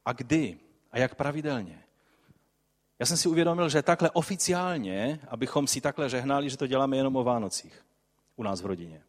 [0.05, 0.57] a kdy
[0.91, 1.83] a jak pravidelně.
[2.99, 7.15] Já jsem si uvědomil, že takhle oficiálně, abychom si takhle žehnali, že to děláme jenom
[7.15, 7.85] o Vánocích
[8.35, 9.01] u nás v rodině.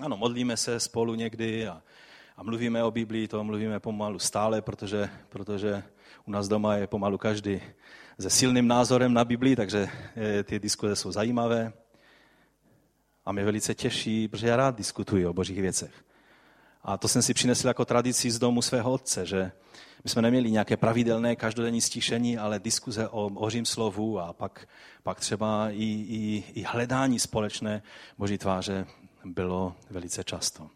[0.00, 1.82] Ano, modlíme se spolu někdy a,
[2.36, 5.82] a mluvíme o Biblii, to mluvíme pomalu stále, protože, protože
[6.26, 7.60] u nás doma je pomalu každý
[8.20, 11.72] se silným názorem na Biblii, takže eh, ty diskuze jsou zajímavé.
[13.24, 16.05] A mě velice těší, protože já rád diskutuji o božích věcech.
[16.86, 19.52] A to jsem si přinesl jako tradici z domu svého otce, že
[20.04, 24.68] my jsme neměli nějaké pravidelné každodenní stišení, ale diskuze o božím slovu a pak,
[25.02, 27.82] pak třeba i, i, i hledání společné
[28.18, 28.86] boží tváře
[29.24, 30.70] bylo velice často.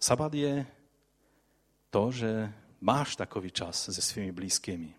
[0.00, 0.66] Sabat je
[1.90, 4.94] to, že máš takový čas se svými blízkými.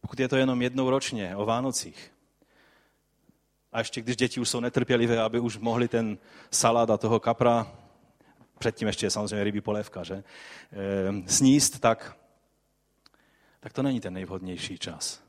[0.00, 2.17] Pokud je to jenom jednou ročně o Vánocích,
[3.72, 6.18] a ještě když děti už jsou netrpělivé, aby už mohli ten
[6.50, 7.72] salát a toho kapra,
[8.58, 10.24] předtím ještě je samozřejmě rybí polévka, že, e,
[11.26, 12.16] sníst, tak,
[13.60, 15.22] tak to není ten nejvhodnější čas.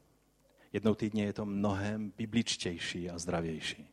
[0.73, 3.89] Jednou týdně je to mnohem bibličtější a zdravější.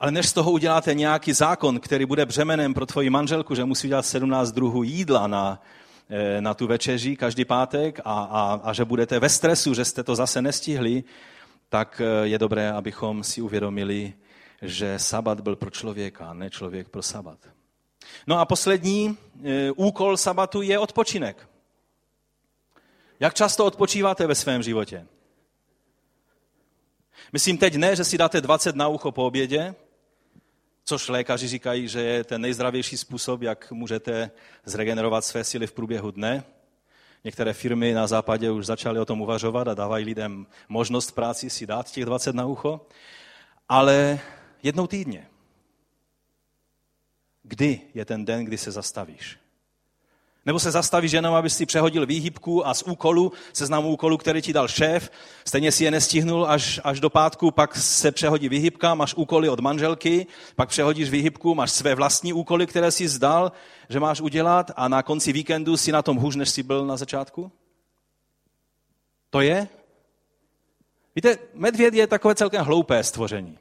[0.00, 3.88] Ale než z toho uděláte nějaký zákon, který bude břemenem pro tvoji manželku, že musí
[3.88, 5.62] dělat 17 druhů jídla na,
[6.40, 10.14] na tu večeři každý pátek a, a, a že budete ve stresu, že jste to
[10.14, 11.04] zase nestihli,
[11.68, 14.14] tak eh, je dobré, abychom si uvědomili,
[14.62, 17.38] že sabat byl pro člověka, ne člověk pro sabat.
[18.26, 21.48] No a poslední e, úkol sabatu je odpočinek.
[23.20, 25.06] Jak často odpočíváte ve svém životě?
[27.32, 29.74] Myslím teď ne, že si dáte 20 na ucho po obědě,
[30.88, 34.30] což lékaři říkají, že je ten nejzdravější způsob, jak můžete
[34.64, 36.44] zregenerovat své síly v průběhu dne.
[37.24, 41.66] Některé firmy na západě už začaly o tom uvažovat a dávají lidem možnost práci si
[41.66, 42.86] dát těch 20 na ucho,
[43.68, 44.20] ale
[44.62, 45.26] jednou týdně.
[47.42, 49.38] Kdy je ten den, kdy se zastavíš?
[50.48, 54.52] Nebo se zastavíš jenom, aby si přehodil výhybku a z úkolu, seznamu úkolu, který ti
[54.52, 55.10] dal šéf,
[55.44, 59.60] stejně si je nestihnul až, až do pátku, pak se přehodí výhybka, máš úkoly od
[59.60, 63.52] manželky, pak přehodíš výhybku, máš své vlastní úkoly, které si zdal,
[63.88, 66.96] že máš udělat a na konci víkendu si na tom hůř, než jsi byl na
[66.96, 67.52] začátku?
[69.30, 69.68] To je?
[71.16, 73.58] Víte, medvěd je takové celkem hloupé stvoření.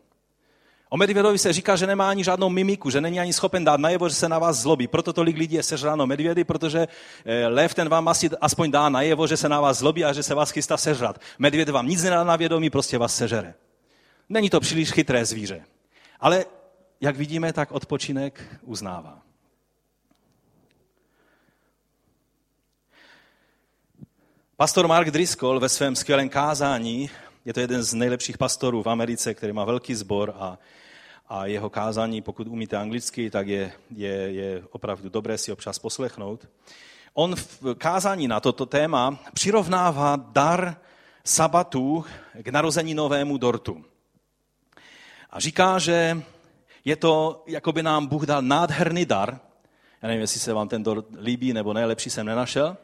[0.89, 4.09] O medvědovi se říká, že nemá ani žádnou mimiku, že není ani schopen dát najevo,
[4.09, 4.87] že se na vás zlobí.
[4.87, 6.87] Proto tolik lidí je sežráno medvědy, protože
[7.25, 10.23] eh, lev ten vám asi aspoň dá najevo, že se na vás zlobí a že
[10.23, 11.21] se vás chystá sežrat.
[11.39, 13.53] Medvěd vám nic nedá na vědomí, prostě vás sežere.
[14.29, 15.65] Není to příliš chytré zvíře.
[16.19, 16.45] Ale
[17.01, 19.21] jak vidíme, tak odpočinek uznává.
[24.57, 27.09] Pastor Mark Driscoll ve svém skvělém kázání
[27.45, 30.57] je to jeden z nejlepších pastorů v Americe, který má velký sbor a,
[31.29, 36.47] a jeho kázání, pokud umíte anglicky, tak je, je, je opravdu dobré si občas poslechnout.
[37.13, 40.77] On v kázání na toto téma přirovnává dar
[41.23, 42.05] sabatu
[42.43, 43.85] k narození novému dortu.
[45.29, 46.21] A říká, že
[46.85, 49.39] je to, jako by nám Bůh dal nádherný dar.
[50.01, 52.77] Já nevím, jestli se vám ten dort líbí, nebo ne, lepší jsem nenašel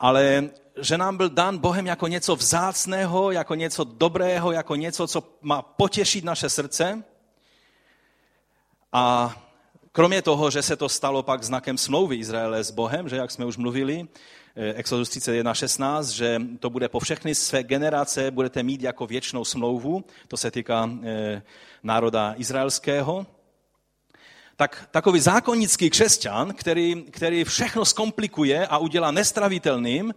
[0.00, 5.22] ale že nám byl dán Bohem jako něco vzácného, jako něco dobrého, jako něco, co
[5.42, 7.04] má potěšit naše srdce.
[8.92, 9.36] A
[9.92, 13.44] kromě toho, že se to stalo pak znakem smlouvy Izraele s Bohem, že jak jsme
[13.44, 14.08] už mluvili,
[14.56, 20.04] eh, Exodus 31.16, že to bude po všechny své generace, budete mít jako věčnou smlouvu,
[20.28, 21.42] to se týká eh,
[21.82, 23.26] národa izraelského,
[24.56, 30.14] tak takový zákonický křesťan, který, který všechno zkomplikuje a udělá nestravitelným,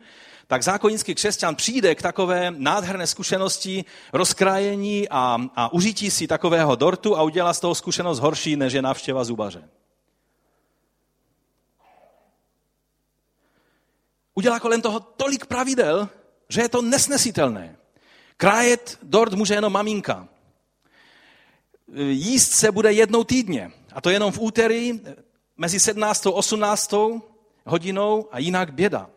[0.48, 7.18] tak zákonický křesťan přijde k takové nádherné zkušenosti rozkrájení a, a užití si takového dortu
[7.18, 9.70] a udělá z toho zkušenost horší, než je návštěva zubaře.
[14.36, 16.10] Udělá kolem toho tolik pravidel,
[16.50, 17.78] že je to nesnesitelné.
[18.38, 20.28] Krájet dort může jenom maminka.
[22.10, 23.72] Jíst se bude jednou týdně.
[23.94, 25.02] A to jenom v úterý
[25.58, 26.28] mezi 17.
[26.28, 26.94] a 18.
[27.66, 29.10] hodinou a jinak běda.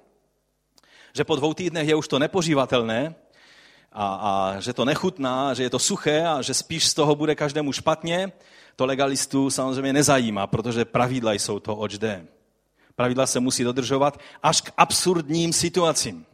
[1.16, 3.14] Že po dvou týdnech je už to nepožívatelné
[3.92, 7.35] a, a že to nechutná, že je to suché a že spíš z toho bude
[7.35, 8.33] každému špatně,
[8.76, 12.26] to legalistů samozřejmě nezajímá, protože pravidla jsou to oč jde.
[12.96, 16.26] Pravidla se musí dodržovat až k absurdním situacím.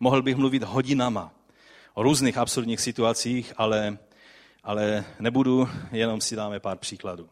[0.00, 1.30] Mohl bych mluvit hodinama
[1.94, 3.98] o různých absurdních situacích, ale,
[4.62, 7.28] ale nebudu, jenom si dáme pár příkladů.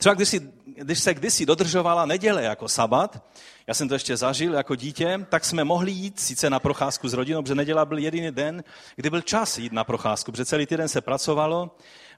[0.00, 3.22] Třeba když, si, když se kdysi dodržovala neděle jako sabat,
[3.66, 7.12] já jsem to ještě zažil jako dítě, tak jsme mohli jít sice na procházku s
[7.12, 8.64] rodinou, protože neděla byl jediný den,
[8.96, 11.76] kdy byl čas jít na procházku, protože celý týden se pracovalo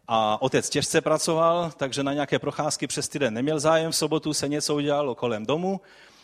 [0.09, 3.93] a otec těžce pracoval, takže na nějaké procházky přes týden neměl zájem.
[3.93, 5.81] V sobotu se něco udělalo kolem domu,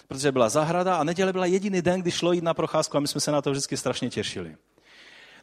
[0.08, 3.08] protože byla zahrada a neděle byla jediný den, kdy šlo jít na procházku a my
[3.08, 4.56] jsme se na to vždycky strašně těšili.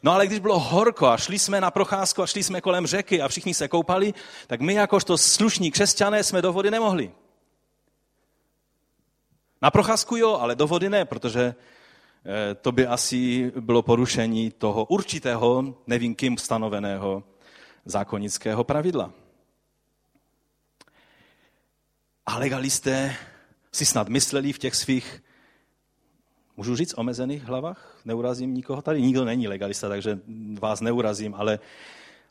[0.06, 3.22] No ale když bylo horko a šli jsme na procházku a šli jsme kolem řeky
[3.22, 4.14] a všichni se koupali,
[4.46, 7.12] tak my jakožto slušní křesťané jsme do vody nemohli.
[9.62, 14.84] Na procházku jo, ale do vody ne, protože eh, to by asi bylo porušení toho
[14.84, 17.24] určitého, nevím kým stanoveného
[17.84, 19.10] zákonického pravidla.
[22.26, 23.16] A legalisté
[23.72, 25.22] si snad mysleli v těch svých,
[26.56, 27.95] můžu říct, omezených hlavách?
[28.06, 29.02] Neurazím nikoho tady?
[29.02, 30.18] Nikdo není legalista, takže
[30.60, 31.58] vás neurazím, ale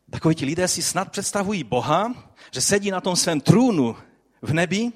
[0.10, 2.14] takoví ti lidé si snad představují Boha,
[2.52, 3.96] že sedí na tom svém trůnu
[4.42, 4.92] v nebi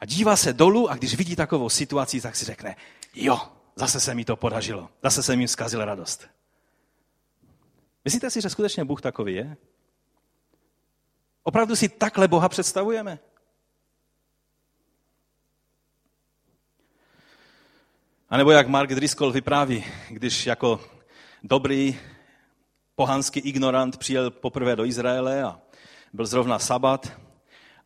[0.00, 2.76] a dívá se dolů a když vidí takovou situaci, tak si řekne,
[3.14, 3.40] jo,
[3.76, 6.28] zase se mi to podařilo, zase se mi zkazil radost.
[8.04, 9.56] Myslíte si, že skutečně Bůh takový je?
[11.42, 13.18] Opravdu si takhle Boha představujeme?
[18.30, 20.80] A nebo jak Mark Driscoll vypráví, když jako
[21.42, 21.98] dobrý
[22.94, 25.60] pohanský ignorant přijel poprvé do Izraele a
[26.12, 27.12] byl zrovna sabat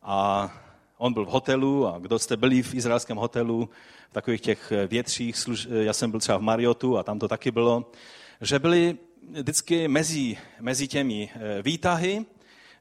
[0.03, 0.49] a
[0.97, 3.69] on byl v hotelu a kdo jste byli v izraelském hotelu,
[4.09, 5.67] v takových těch větších, služ...
[5.71, 7.91] já jsem byl třeba v Mariotu a tam to taky bylo,
[8.41, 8.97] že byli
[9.31, 12.25] vždycky mezi, mezi těmi eh, výtahy,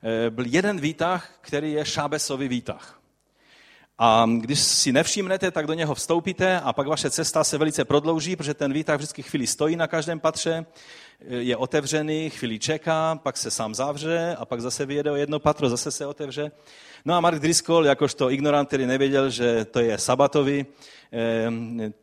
[0.02, 3.03] eh, byl jeden výtah, který je šábesový výtah.
[3.98, 8.36] A když si nevšimnete, tak do něho vstoupíte a pak vaše cesta se velice prodlouží,
[8.36, 10.66] protože ten výtah vždycky chvíli stojí na každém patře,
[11.20, 15.68] je otevřený, chvíli čeká, pak se sám zavře a pak zase vyjede o jedno patro,
[15.68, 16.52] zase se otevře.
[17.06, 20.66] No a Mark Driscoll, jakožto ignorant, který nevěděl, že to je sabatový
[21.12, 21.50] eh,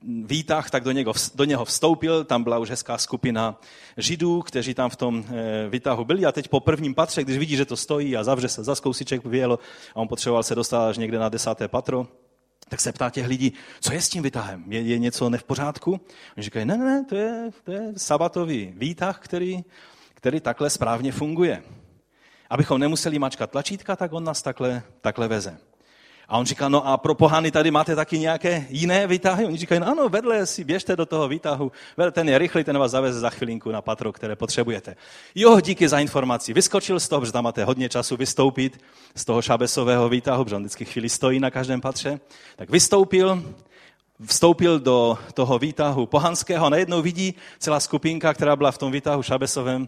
[0.04, 2.24] výtah, tak do něho, do něho vstoupil.
[2.24, 3.60] Tam byla už hezká skupina
[3.98, 6.26] židů, kteří tam v tom eh, výtahu byli.
[6.26, 9.26] A teď po prvním patře, když vidí, že to stojí a zavře se, za skousiček
[9.26, 9.60] vyjelo
[9.96, 12.08] a on potřeboval se dostat až někde na desáté patro,
[12.70, 14.64] tak se ptá těch lidí, co je s tím výtahem?
[14.68, 15.92] Je, je něco ne v pořádku?
[16.38, 19.64] Oni říkají, ne, ne, to je, to je sabatový výtah, který,
[20.14, 21.64] který takhle správně funguje.
[22.52, 25.58] Abychom nemuseli mačkat tlačítka, tak on nás takhle, takhle veze.
[26.28, 29.46] A on říká, no a pro pohany tady máte taky nějaké jiné výtahy?
[29.46, 31.72] Oni říkají, no ano, vedle si běžte do toho výtahu,
[32.12, 34.96] ten je rychlý, ten vás zaveze za chvilinku na patro, které potřebujete.
[35.36, 36.54] Jo, díky za informaci.
[36.54, 38.82] Vyskočil z toho, protože tam máte hodně času vystoupit
[39.16, 42.20] z toho šabesového výtahu, protože on vždycky chvíli stojí na každém patře.
[42.56, 43.44] Tak vystoupil,
[44.26, 49.24] vstoupil do toho výtahu pohanského a najednou vidí celá skupinka, která byla v tom výtahu
[49.24, 49.88] šabesovém,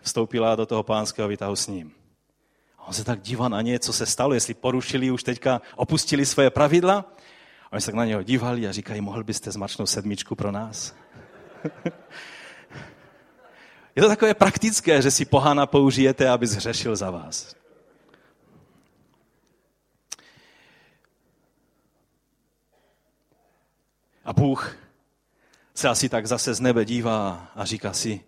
[0.00, 1.92] vstoupila do toho pohanského výtahu s ním.
[2.86, 6.50] On se tak dívá na ně, co se stalo, jestli porušili už teďka, opustili svoje
[6.50, 7.14] pravidla.
[7.64, 10.94] A oni se tak na něho dívali a říkají, mohl byste zmačnout sedmičku pro nás?
[13.96, 17.54] Je to takové praktické, že si pohana použijete, aby zhřešil za vás.
[24.24, 24.76] A Bůh
[25.74, 28.24] se asi tak zase z nebe dívá a říká si,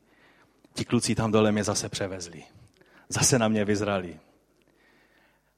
[0.75, 2.45] ti kluci tam dole mě zase převezli.
[3.09, 4.21] Zase na mě vyzrali.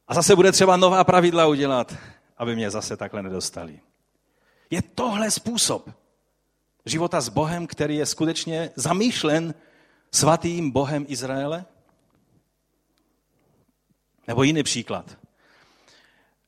[0.08, 1.96] A zase bude třeba nová pravidla udělat,
[2.36, 3.80] aby mě zase takhle nedostali.
[4.70, 5.90] Je tohle způsob
[6.86, 9.54] života s Bohem, který je skutečně zamýšlen
[10.12, 11.64] svatým Bohem Izraele?
[14.28, 15.18] Nebo jiný příklad.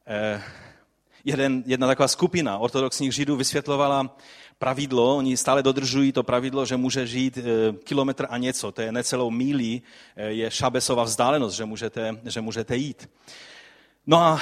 [0.07, 0.43] Eh,
[1.27, 4.16] jeden, jedna taková skupina ortodoxních židů vysvětlovala
[4.59, 7.43] pravidlo, oni stále dodržují to pravidlo, že může žít eh,
[7.85, 9.83] kilometr a něco, to je necelou mílí,
[10.16, 13.11] eh, je šabesova vzdálenost, že můžete, že můžete jít.
[14.07, 14.41] No a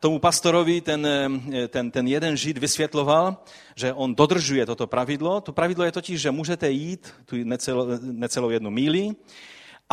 [0.00, 3.36] tomu pastorovi ten, eh, ten, ten jeden žid vysvětloval,
[3.76, 5.40] že on dodržuje toto pravidlo.
[5.40, 9.14] To pravidlo je totiž, že můžete jít tu necelou, necelou jednu míli,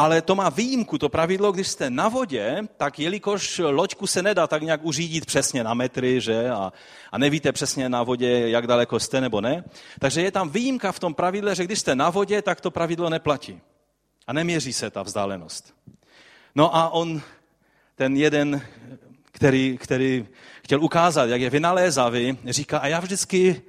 [0.02, 4.47] ale to má výjimku, to pravidlo, když jste na vodě, tak jelikož loďku se nedá
[4.47, 6.49] tak nějak uřídit přesně na metry, že?
[6.49, 6.74] A,
[7.12, 9.64] a nevíte přesně na vodě, jak daleko jste nebo ne.
[9.99, 13.10] Takže je tam výjimka v tom pravidle, že když jste na vodě, tak to pravidlo
[13.10, 13.62] neplatí.
[14.28, 15.74] A neměří se ta vzdálenost.
[16.56, 17.22] No a on,
[17.95, 18.62] ten jeden,
[19.32, 20.28] který, který
[20.64, 23.62] chtěl ukázat, jak je vynalézavý, říká, a já vždycky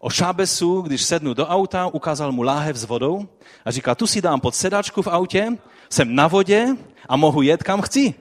[0.00, 3.28] o šábesu, když sednu do auta, ukázal mu láhev s vodou
[3.64, 5.56] a říká, tu si dám pod sedačku v autě,
[5.92, 6.66] jsem na vodě
[7.08, 8.14] a mohu jet kam chci.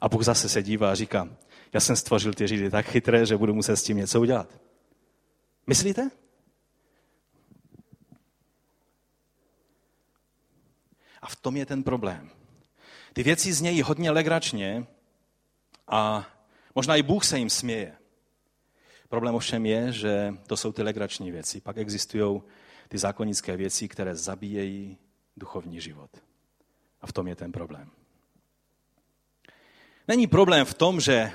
[0.00, 1.28] A Bůh zase se dívá a říká,
[1.72, 4.60] já jsem stvořil ty židy tak chytré, že budu muset s tím něco udělat.
[5.66, 6.10] Myslíte?
[11.22, 12.30] A v tom je ten problém.
[13.12, 14.86] Ty věci znějí hodně legračně
[15.88, 16.26] a
[16.74, 17.94] možná i Bůh se jim směje.
[19.08, 21.60] Problém ovšem je, že to jsou ty legrační věci.
[21.60, 22.42] Pak existují
[22.88, 24.98] ty zákonické věci, které zabíjejí
[25.36, 26.10] duchovní život.
[27.00, 27.90] A v tom je ten problém.
[30.08, 31.32] Není problém v tom, že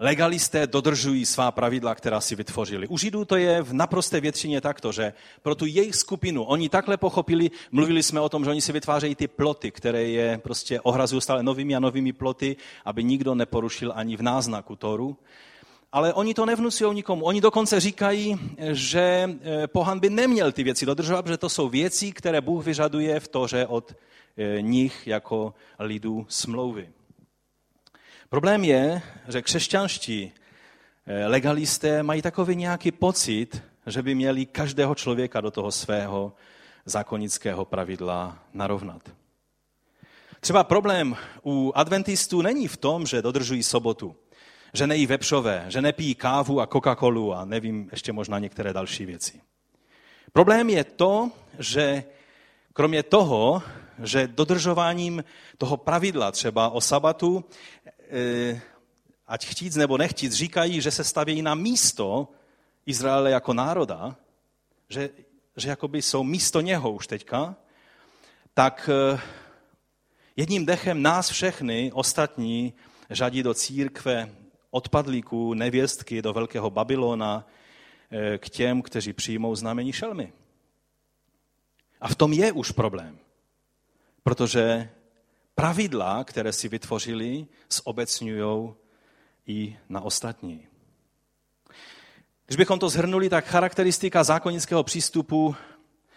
[0.00, 2.88] Legalisté dodržují svá pravidla, která si vytvořili.
[2.88, 5.12] U Židů to je v naprosté většině takto, že
[5.42, 9.14] pro tu jejich skupinu oni takhle pochopili, mluvili jsme o tom, že oni si vytvářejí
[9.14, 14.16] ty ploty, které je prostě ohrazují stále novými a novými ploty, aby nikdo neporušil ani
[14.16, 15.16] v náznaku Toru.
[15.94, 17.24] Ale oni to nevnucují nikomu.
[17.24, 18.38] Oni dokonce říkají,
[18.72, 23.20] že eh, pohan by neměl ty věci dodržovat, protože to jsou věci, které Bůh vyžaduje
[23.20, 23.94] v Toře od
[24.36, 26.90] eh, nich jako lidů smlouvy.
[28.28, 30.32] Problém je, že křesťanští
[31.06, 36.32] eh, legalisté mají takový nějaký pocit, že by měli každého člověka do toho svého
[36.84, 39.10] zákonického pravidla narovnat.
[40.40, 44.16] Třeba problém u adventistů není v tom, že dodržují sobotu,
[44.74, 49.40] že nejí vepřové, že nepijí kávu a Coca-Colu a nevím, ještě možná některé další věci.
[50.32, 52.04] Problém je to, že
[52.72, 53.62] kromě toho,
[54.02, 55.24] že dodržováním
[55.58, 57.44] toho pravidla třeba o sabatu
[58.10, 58.60] Eh,
[59.26, 62.28] ať chtít nebo nechtít, říkají, že se stavějí na místo
[62.86, 64.16] Izraele jako národa,
[64.88, 65.10] že,
[65.56, 67.56] že jakoby jsou místo něho už teďka,
[68.54, 69.20] tak eh,
[70.36, 72.74] jedním dechem nás všechny ostatní
[73.10, 74.30] řadí do církve
[74.74, 77.46] odpadlíků, nevěstky, do velkého Babylona,
[78.10, 80.32] eh, k těm, kteří přijmou znamení šelmy.
[82.00, 83.18] A v tom je už problém,
[84.22, 84.90] protože
[85.54, 88.74] pravidla, které si vytvořili, zobecňují
[89.46, 90.66] i na ostatní.
[92.46, 95.56] Když bychom to zhrnuli, tak charakteristika zákonického přístupu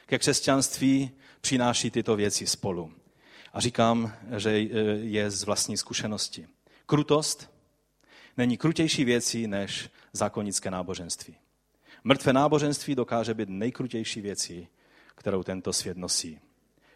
[0.06, 2.94] ke křesťanství přináší tyto věci spolu.
[3.54, 4.60] A říkám, že
[5.02, 6.48] je z vlastní zkušenosti.
[6.86, 7.57] Krutost
[8.38, 11.36] není krutější věcí než zákonické náboženství.
[12.04, 14.68] Mrtvé náboženství dokáže být nejkrutější věcí,
[15.16, 16.40] kterou tento svět nosí.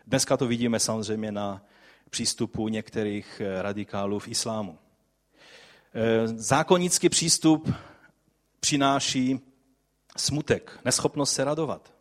[0.07, 1.65] Dneska to vidíme samozřejmě na
[2.09, 4.77] přístupu některých eh, radikálů v islámu.
[5.93, 7.73] Eh, zákonický přístup
[8.59, 9.39] přináší
[10.17, 11.93] smutek, neschopnost se radovat.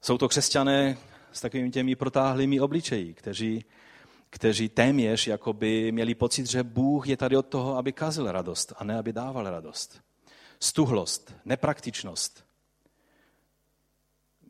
[0.00, 0.98] Jsou to křesťané
[1.32, 3.64] s takovými těmi protáhlými obličeji, kteří,
[4.30, 8.84] kteří téměř jakoby měli pocit, že Bůh je tady od toho, aby kazil radost a
[8.84, 10.00] ne aby dával radost.
[10.60, 12.44] Stuhlost, nepraktičnost.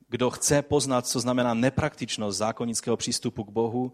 [0.09, 3.93] Kdo chce poznat, co znamená nepraktičnost zákonického přístupu k Bohu,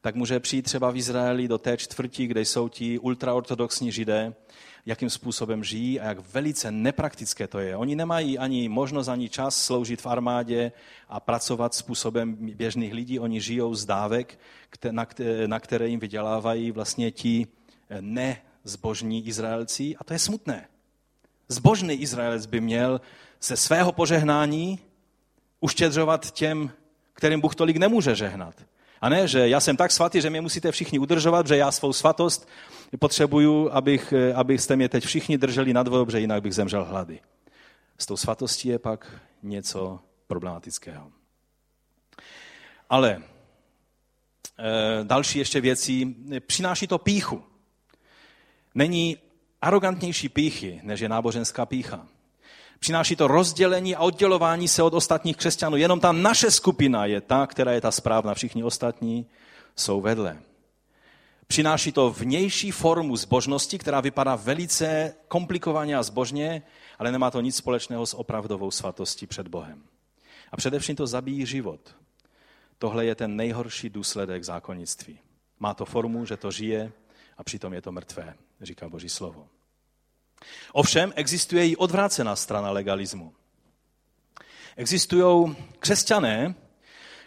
[0.00, 4.34] tak může přijít třeba v Izraeli do té čtvrti, kde jsou ti ultraortodoxní židé,
[4.86, 7.76] jakým způsobem žijí a jak velice nepraktické to je.
[7.76, 10.72] Oni nemají ani možnost, ani čas sloužit v armádě
[11.08, 13.20] a pracovat způsobem běžných lidí.
[13.20, 14.38] Oni žijou z dávek,
[15.46, 17.46] na které jim vydělávají vlastně ti
[18.00, 20.68] nezbožní Izraelci a to je smutné.
[21.48, 23.00] Zbožný Izraelec by měl
[23.42, 24.78] ze svého požehnání
[25.60, 26.70] uštědřovat těm,
[27.12, 28.54] kterým Bůh tolik nemůže žehnat.
[29.00, 31.92] A ne, že já jsem tak svatý, že mě musíte všichni udržovat, že já svou
[31.92, 32.48] svatost
[32.98, 37.20] potřebuju, abych, abyste mě teď všichni drželi nad vodou, protože jinak bych zemřel hlady.
[37.98, 41.12] S tou svatostí je pak něco problematického.
[42.90, 43.22] Ale e,
[45.04, 47.44] další ještě věcí, přináší to píchu.
[48.74, 49.16] Není
[49.62, 52.06] arrogantnější píchy, než je náboženská pícha.
[52.78, 55.76] Přináší to rozdělení a oddělování se od ostatních křesťanů.
[55.76, 58.34] Jenom ta naše skupina je ta, která je ta správná.
[58.34, 59.26] Všichni ostatní
[59.76, 60.38] jsou vedle.
[61.46, 66.62] Přináší to vnější formu zbožnosti, která vypadá velice komplikovaně a zbožně,
[66.98, 69.82] ale nemá to nic společného s opravdovou svatostí před Bohem.
[70.52, 71.80] A především to zabíjí život.
[72.78, 75.18] Tohle je ten nejhorší důsledek zákonnictví.
[75.58, 76.92] Má to formu, že to žije
[77.38, 79.46] a přitom je to mrtvé, říká Boží slovo.
[80.72, 83.32] Ovšem existuje i odvrácená strana legalismu.
[84.76, 86.54] Existují křesťané,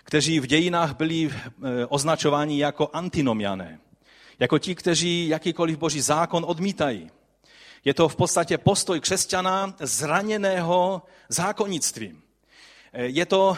[0.04, 3.80] kteří v dějinách byli eh, označováni jako antinomiané,
[4.40, 7.12] jako ti, kteří jakýkoliv boží zákon odmítají.
[7.86, 12.22] Je to v podstatě postoj křesťana zraněného zákonnictvím.
[12.94, 13.58] Eh, je to,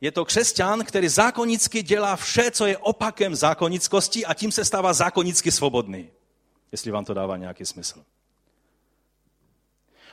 [0.00, 4.92] je to křesťan, který zákonicky dělá vše, co je opakem zákonnickosti a tím se stává
[4.92, 6.10] zákonicky svobodný.
[6.72, 8.04] Jestli vám to dává nějaký smysl.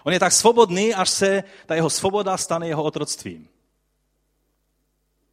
[0.08, 3.48] On je tak svobodný, až se ta jeho svoboda stane jeho otroctvím.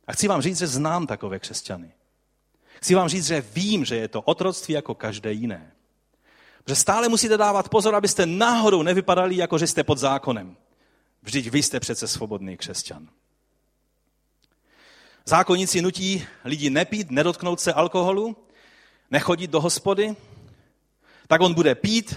[0.07, 1.93] A chci vám říct, že znám takové křesťany.
[2.77, 5.73] Chci vám říct, že vím, že je to otroctví jako každé jiné.
[6.67, 10.57] Že stále musíte dávat pozor, abyste náhodou nevypadali, jako že jste pod zákonem.
[11.23, 13.09] Vždyť vy jste přece svobodný křesťan.
[15.25, 18.37] Zákonníci nutí lidi nepít, nedotknout se alkoholu,
[19.11, 20.17] nechodit do hospody,
[21.27, 22.17] tak on bude pít,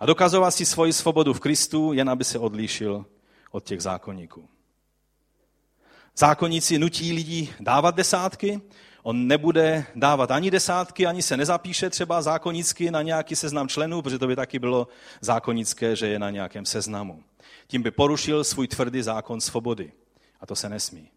[0.00, 3.06] a dokazovat si svoji svobodu v Kristu, jen aby se odlíšil
[3.50, 4.48] od těch zákonníků.
[6.16, 8.60] Zákonníci nutí lidi dávat desátky,
[9.02, 14.18] On nebude dávat ani desátky, ani se nezapíše třeba zákonicky na nějaký seznam členů, protože
[14.18, 14.88] to by taky bylo
[15.20, 17.22] zákonické, že je na nějakém seznamu.
[17.66, 19.92] Tím by porušil svůj tvrdý zákon svobody.
[20.40, 21.08] A to se nesmí.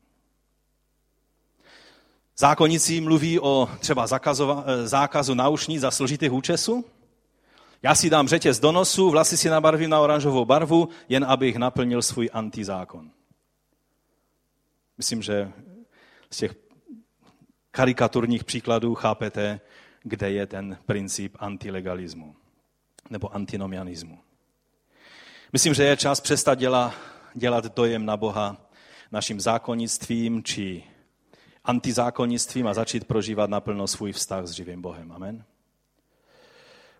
[2.37, 4.07] Zákonicí mluví o třeba
[4.65, 5.35] eh, zákazu
[5.77, 6.85] za složitých účesů.
[7.83, 12.01] Já si dám řetěz do nosu, vlasy si nabarvím na oranžovou barvu, jen abych naplnil
[12.01, 13.11] svůj antizákon.
[14.97, 15.51] Myslím, že
[16.29, 16.55] z těch
[17.71, 19.61] karikaturních příkladů chápete,
[20.03, 22.35] kde je ten princip antilegalismu
[23.09, 24.19] nebo antinomianismu.
[25.53, 26.93] Myslím, že je čas přestat dělat,
[27.33, 28.57] dělat dojem na Boha
[29.11, 30.83] naším zákonnictvím či
[31.63, 35.11] antizákonnictvím a začít prožívat naplno svůj vztah s živým Bohem.
[35.11, 35.45] Amen.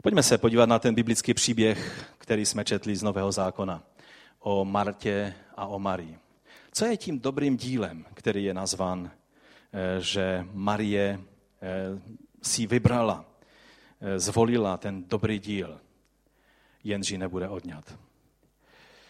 [0.04, 3.84] Pojďme se podívat na ten biblický příběh, který jsme četli z Nového zákona
[4.40, 6.20] o Martě a o Marii.
[6.72, 9.12] Co je tím dobrým dílem, který je nazván,
[9.74, 11.20] eh, že Marie
[11.62, 12.02] eh,
[12.42, 13.26] si vybrala,
[14.02, 15.80] eh, zvolila ten dobrý díl,
[16.84, 17.96] jenže nebude odňat.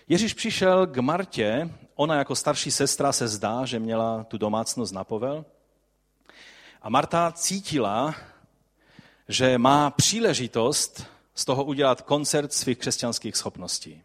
[0.07, 5.03] Ježíš přišel k Martě, ona jako starší sestra se zdá, že měla tu domácnost na
[5.03, 5.45] povel.
[6.81, 8.15] A Marta cítila,
[9.29, 11.05] že má příležitost
[11.35, 14.01] z toho udělat koncert svých křesťanských schopností.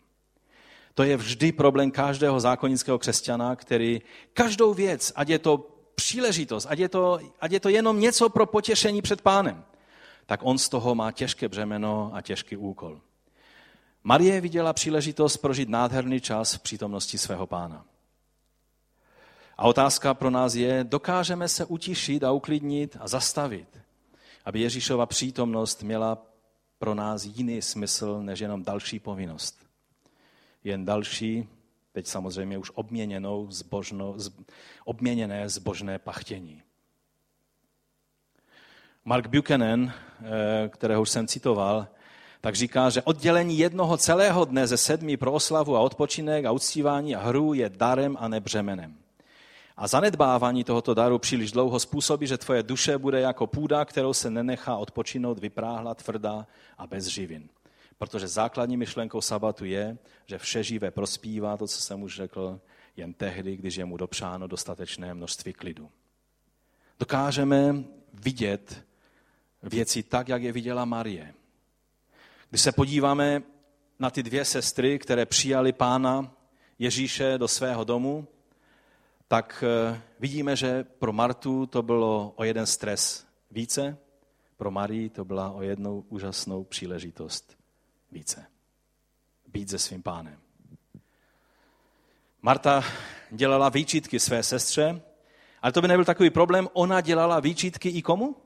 [0.94, 4.02] To je vždy problém každého zákonického křesťana, který
[4.32, 8.46] každou věc, ať je to příležitost, ať je to, ať je to jenom něco pro
[8.46, 9.64] potěšení před pánem,
[10.26, 13.00] tak on z toho má těžké břemeno a těžký úkol.
[14.04, 17.84] Marie viděla příležitost prožít nádherný čas v přítomnosti svého pána.
[19.56, 23.68] A otázka pro nás je, dokážeme se utišit a uklidnit a zastavit,
[24.48, 26.26] aby Ježíšova přítomnost měla
[26.78, 29.58] pro nás jiný smysl než jenom další povinnost.
[30.64, 31.48] Jen další,
[31.92, 34.16] teď samozřejmě už obměněnou zbožno,
[34.84, 36.62] obměněné zbožné pachtění.
[39.04, 41.88] Mark Buchanan, eh, kterého už jsem citoval,
[42.40, 47.16] tak říká, že oddělení jednoho celého dne ze sedmi pro oslavu a odpočinek a uctívání
[47.16, 49.07] a hru je darem a nebřemenem.
[49.78, 54.30] A zanedbávání tohoto daru příliš dlouho způsobí, že tvoje duše bude jako půda, kterou se
[54.30, 56.46] nenechá odpočinout, vypráhla, tvrdá
[56.78, 57.48] a bez živin.
[57.98, 62.60] Protože základní myšlenkou sabatu je, že vše živé prospívá, to, co jsem už řekl,
[62.96, 65.90] jen tehdy, když je mu dopřáno dostatečné množství klidu.
[67.00, 68.84] Dokážeme vidět
[69.62, 71.34] věci tak, jak je viděla Marie.
[72.50, 73.42] Když se podíváme
[73.98, 76.32] na ty dvě sestry, které přijali pána
[76.78, 78.26] Ježíše do svého domu,
[79.28, 83.98] tak eh, vidíme, že pro Martu to bylo o jeden stres více,
[84.56, 87.58] pro Marii to byla o jednou úžasnou příležitost
[88.12, 88.46] více.
[89.46, 90.38] Být se svým pánem.
[92.42, 92.84] Marta
[93.30, 95.02] dělala výčitky své sestře,
[95.62, 96.68] ale to by nebyl takový problém.
[96.72, 98.36] Ona dělala výčitky i komu?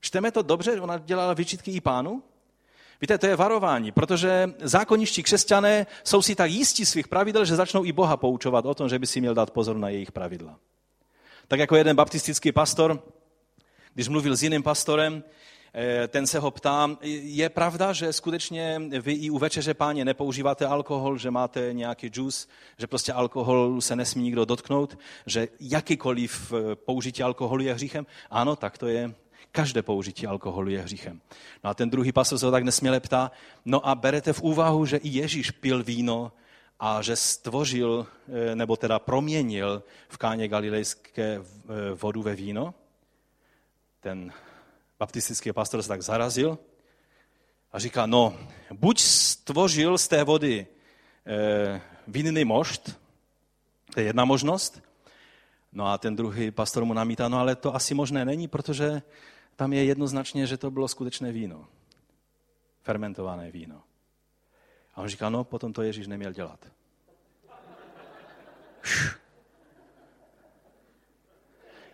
[0.00, 2.22] Čteme to dobře, ona dělala výčitky i pánu?
[3.00, 7.84] Víte, to je varování, protože zákoniští křesťané jsou si tak jistí svých pravidel, že začnou
[7.84, 10.58] i Boha poučovat o tom, že by si měl dát pozor na jejich pravidla.
[11.48, 13.02] Tak jako jeden baptistický pastor,
[13.94, 15.24] když mluvil s jiným pastorem,
[15.74, 20.66] eh, ten se ho ptá, je pravda, že skutečně vy i u večeře páně nepoužíváte
[20.66, 22.48] alkohol, že máte nějaký džus,
[22.78, 28.06] že prostě alkohol se nesmí nikdo dotknout, že jakýkoliv eh, použití alkoholu je hříchem?
[28.30, 29.14] Ano, tak to je.
[29.52, 31.20] Každé použití alkoholu je hříchem.
[31.64, 33.30] No a ten druhý pastor se ho tak nesměle ptá,
[33.64, 36.32] no a berete v úvahu, že i Ježíš pil víno
[36.80, 41.42] a že stvořil, eh, nebo teda proměnil v káně galilejské eh,
[41.94, 42.74] vodu ve víno?
[44.00, 44.32] Ten
[44.98, 46.58] baptistický pastor se tak zarazil
[47.72, 48.36] a říká, no,
[48.72, 50.66] buď stvořil z té vody
[51.26, 53.00] e, vinný mošt,
[53.94, 54.82] to je jedna možnost,
[55.72, 59.02] No a ten druhý pastor mu namítá, no ale to asi možné není, protože
[59.60, 61.68] tam je jednoznačně, že to bylo skutečné víno.
[62.82, 63.82] Fermentované víno.
[64.94, 66.66] A on říká, no potom to Ježíš neměl dělat.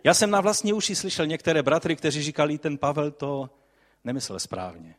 [0.03, 3.49] Já jsem na vlastní uši slyšel některé bratry, kteří říkali, ten Pavel to
[4.03, 4.95] nemyslel správně.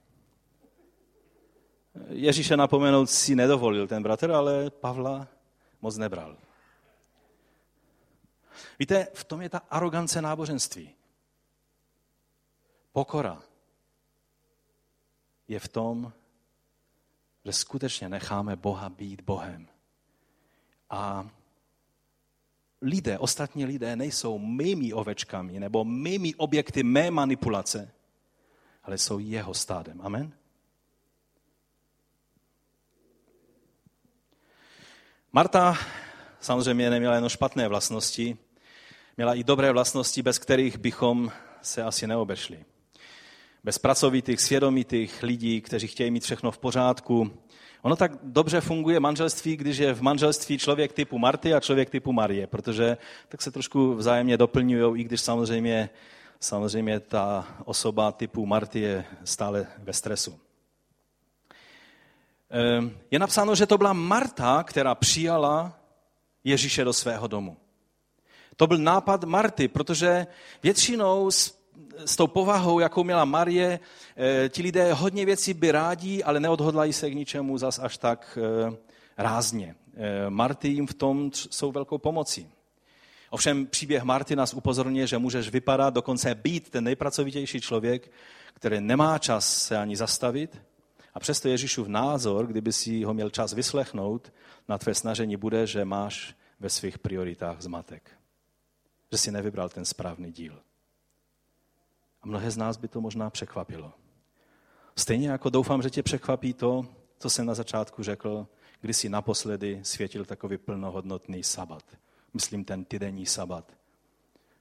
[2.09, 5.29] Ježíše napomenout si nedovolil ten bratr, ale Pavla
[5.81, 6.37] moc nebral.
[8.79, 10.98] Víte, v tom je ta arogance náboženství.
[12.99, 13.43] Pokora
[15.49, 16.13] je v tom,
[17.45, 19.69] že skutečně necháme Boha být Bohem.
[20.91, 21.31] A
[22.83, 27.93] lidé, ostatní lidé nejsou mými ovečkami nebo mými objekty mé manipulace,
[28.83, 30.01] ale jsou jeho stádem.
[30.03, 30.33] Amen?
[35.33, 35.79] Marta
[36.41, 38.39] samozřejmě neměla jen špatné vlastnosti,
[39.17, 41.33] měla i dobré vlastnosti, bez kterých bychom
[41.63, 42.65] se asi neobešli.
[43.65, 47.31] Bez pracovitých, svědomitých lidí, kteří chtějí mít všechno v pořádku.
[47.83, 52.13] Ono tak dobře funguje manželství, když je v manželství člověk typu Marty a člověk typu
[52.13, 52.97] Marie, protože
[53.29, 55.91] tak se trošku vzájemně doplňují, i když samozřejmě,
[56.41, 60.39] samozřejmě ta osoba typu Marty je stále ve stresu.
[62.51, 65.79] Ehm, je napsáno, že to byla Marta, která přijala
[66.45, 67.57] Ježíše do svého domu.
[68.57, 70.27] To byl nápad Marty, protože
[70.63, 71.31] většinou
[72.05, 73.81] s tou povahou, jakou měla Marie,
[74.17, 78.39] eh, ti lidé hodně věcí by rádi, ale neodhodlají se k ničemu zas až tak
[78.41, 78.77] eh,
[79.19, 79.75] rázně.
[79.95, 82.49] Eh, Marty jim v tom jsou velkou pomocí.
[83.31, 88.11] Ovšem příběh Marty nás upozorňuje, že můžeš vypadat, dokonce být ten nejpracovitější člověk,
[88.55, 90.61] který nemá čas se ani zastavit,
[91.15, 94.33] a přesto Ježíšův názor, kdyby si ho měl čas vyslechnout,
[94.69, 98.11] na tvé snažení bude, že máš ve svých prioritách zmatek.
[99.13, 100.63] Že si nevybral ten správný díl.
[102.23, 103.93] A mnohé z nás by to možná překvapilo.
[104.97, 106.87] Stejně jako doufám, že tě překvapí to,
[107.19, 108.47] co jsem na začátku řekl,
[108.81, 111.83] kdy si naposledy světil takový plnohodnotný sabat.
[112.35, 113.73] Myslím ten týdenní sabat.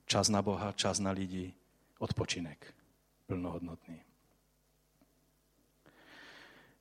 [0.06, 1.54] Čas na Boha, čas na lidi,
[2.00, 2.74] odpočinek.
[3.28, 4.02] Plnohodnotný.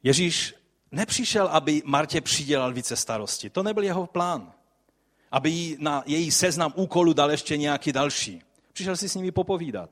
[0.03, 0.55] Ježíš
[0.91, 3.51] nepřišel, aby Martě přidělal více starosti.
[3.51, 4.53] To nebyl jeho plán.
[5.31, 8.43] Aby jí na její seznam úkolů dal ještě nějaký další.
[8.73, 9.91] Přišel si s nimi popovídat.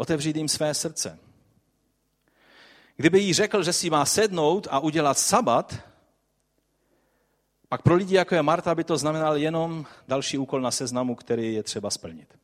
[0.00, 1.18] Otevřít jim své srdce.
[2.96, 5.74] Kdyby jí řekl, že si má sednout a udělat sabat,
[7.68, 11.54] pak pro lidi, jako je Marta, by to znamenalo jenom další úkol na seznamu, který
[11.54, 12.38] je třeba splnit.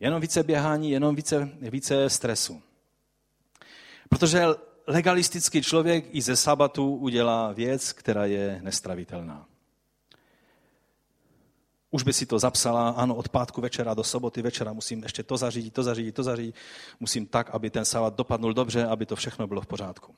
[0.00, 2.62] Jenom více běhání, jenom více, více stresu.
[4.08, 4.44] Protože
[4.86, 9.47] legalistický člověk i ze sabatu udělá věc, která je nestravitelná.
[11.90, 15.36] Už by si to zapsala, ano, od pátku večera do soboty večera musím ještě to
[15.36, 16.54] zařídit, to zařídit, to zařídit.
[17.00, 20.14] Musím tak, aby ten sabat dopadnul dobře, aby to všechno bylo v pořádku.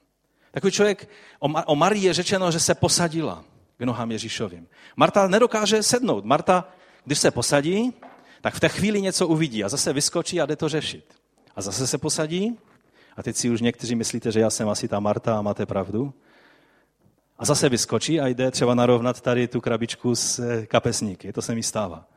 [0.51, 1.09] Takový člověk,
[1.67, 3.45] o Marii je řečeno, že se posadila
[3.77, 4.69] k nohám Ježíšovým.
[4.97, 6.25] Marta nedokáže sednout.
[6.25, 6.69] Marta,
[7.05, 7.95] když se posadí,
[8.41, 11.15] tak v té chvíli něco uvidí a zase vyskočí a jde to řešit.
[11.57, 12.59] A zase se posadí
[13.17, 16.15] a teď si už někteří myslíte, že já jsem asi ta Marta a máte pravdu.
[17.41, 21.33] A zase vyskočí a jde třeba narovnat tady tu krabičku s eh, kapesníky.
[21.33, 22.09] To se mi stává.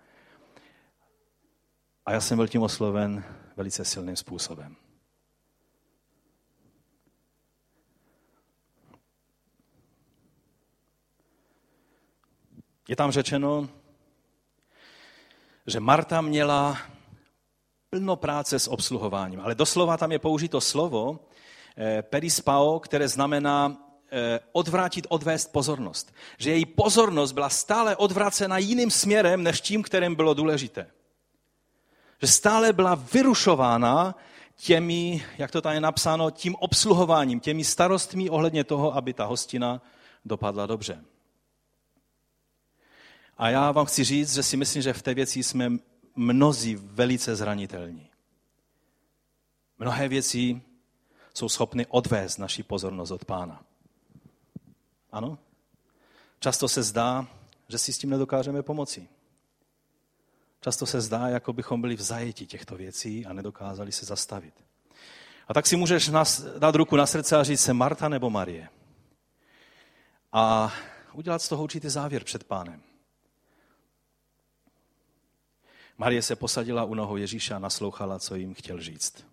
[2.06, 3.24] A já jsem byl tím osloven
[3.58, 4.76] velice silným způsobem.
[12.88, 13.70] Je tam řečeno,
[15.68, 16.78] že Marta měla
[17.90, 19.40] plno práce s obsluhováním.
[19.40, 21.20] Ale doslova tam je použito slovo
[21.78, 23.93] eh, perispao, které znamená
[24.52, 26.14] odvrátit, odvést pozornost.
[26.38, 30.92] Že její pozornost byla stále odvracena jiným směrem, než tím, kterým bylo důležité.
[32.22, 34.16] Že stále byla vyrušována
[34.56, 39.82] těmi, jak to tam je napsáno, tím obsluhováním, těmi starostmi ohledně toho, aby ta hostina
[40.26, 41.04] dopadla dobře.
[43.38, 45.72] A já vám chci říct, že si myslím, že v té věci jsme
[46.16, 48.10] mnozí velice zranitelní.
[49.80, 50.62] Mnohé věci
[51.34, 53.64] jsou schopny odvést naši pozornost od pána.
[55.14, 55.38] Ano?
[56.40, 57.28] Často se zdá,
[57.68, 59.08] že si s tím nedokážeme pomoci.
[60.62, 64.54] Často se zdá, jako bychom byli v zajetí těchto věcí a nedokázali se zastavit.
[65.48, 66.12] A tak si můžeš
[66.58, 68.70] dát ruku na srdce a říct se Marta nebo Marie.
[70.32, 70.74] A
[71.14, 72.84] udělat z toho určitý závěr před pánem.
[75.98, 79.26] Marie se posadila u nohou Ježíša a naslouchala, co jim chtěl říct.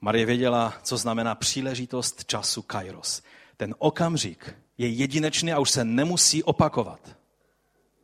[0.00, 3.22] Marie věděla, co znamená příležitost času kairos.
[3.58, 7.16] Ten okamžik je jedinečný a už se nemusí opakovat.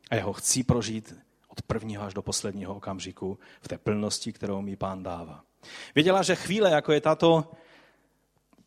[0.09, 1.15] A jeho chci prožít
[1.47, 5.43] od prvního až do posledního okamžiku v té plnosti, kterou mi pán dává.
[5.95, 7.51] Věděla, že chvíle, jako je tato,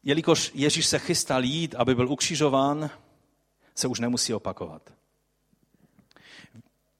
[0.02, 2.90] jelikož Ježíš se chystal jít, aby byl ukřižován,
[3.74, 4.94] se už nemusí opakovat.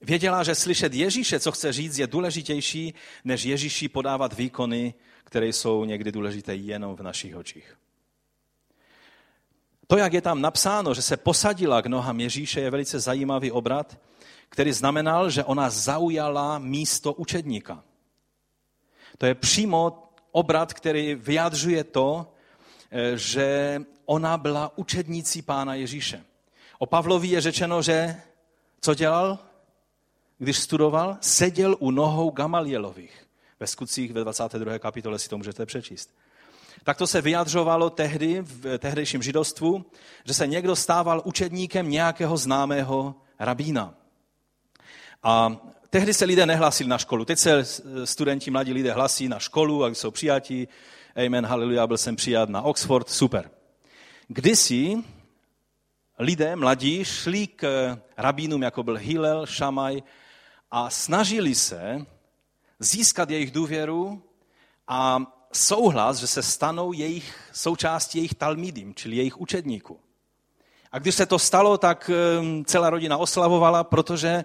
[0.00, 5.84] Věděla, že slyšet Ježíše, co chce říct, je důležitější, než Ježíši podávat výkony, které jsou
[5.84, 7.78] někdy důležité jenom v našich očích.
[9.88, 13.98] To, jak je tam napsáno, že se posadila k nohám Ježíše, je velice zajímavý obrat,
[14.48, 17.84] který znamenal, že ona zaujala místo učedníka.
[19.18, 22.32] To je přímo obrat, který vyjadřuje to,
[22.90, 26.24] eh, že ona byla učednící pána Ježíše.
[26.78, 28.16] O Pavlovi je řečeno, že
[28.80, 29.38] co dělal?
[30.38, 33.26] když studoval, seděl u nohou Gamalielových.
[33.60, 34.78] Ve skutcích ve 22.
[34.78, 36.14] kapitole si to můžete přečíst.
[36.84, 39.84] Tak to se vyjadřovalo tehdy v tehdejším židovstvu,
[40.24, 43.94] že se někdo stával učedníkem nějakého známého rabína.
[45.22, 45.56] A
[45.90, 47.24] tehdy se lidé nehlásili na školu.
[47.24, 47.64] Teď se
[48.04, 50.68] studenti, mladí lidé hlasí na školu a jsou přijatí.
[51.26, 53.50] Amen, haleluja, byl jsem přijat na Oxford, super.
[54.28, 54.96] Kdysi
[56.18, 60.02] lidé, mladí, šli k rabínům, jako byl Hillel, Šamaj,
[60.70, 62.06] a snažili se
[62.78, 64.22] získat jejich důvěru
[64.88, 70.00] a souhlas, že se stanou jejich součástí jejich talmidim, čili jejich učedníků.
[70.92, 74.44] A když se to stalo, tak ehm, celá rodina oslavovala, protože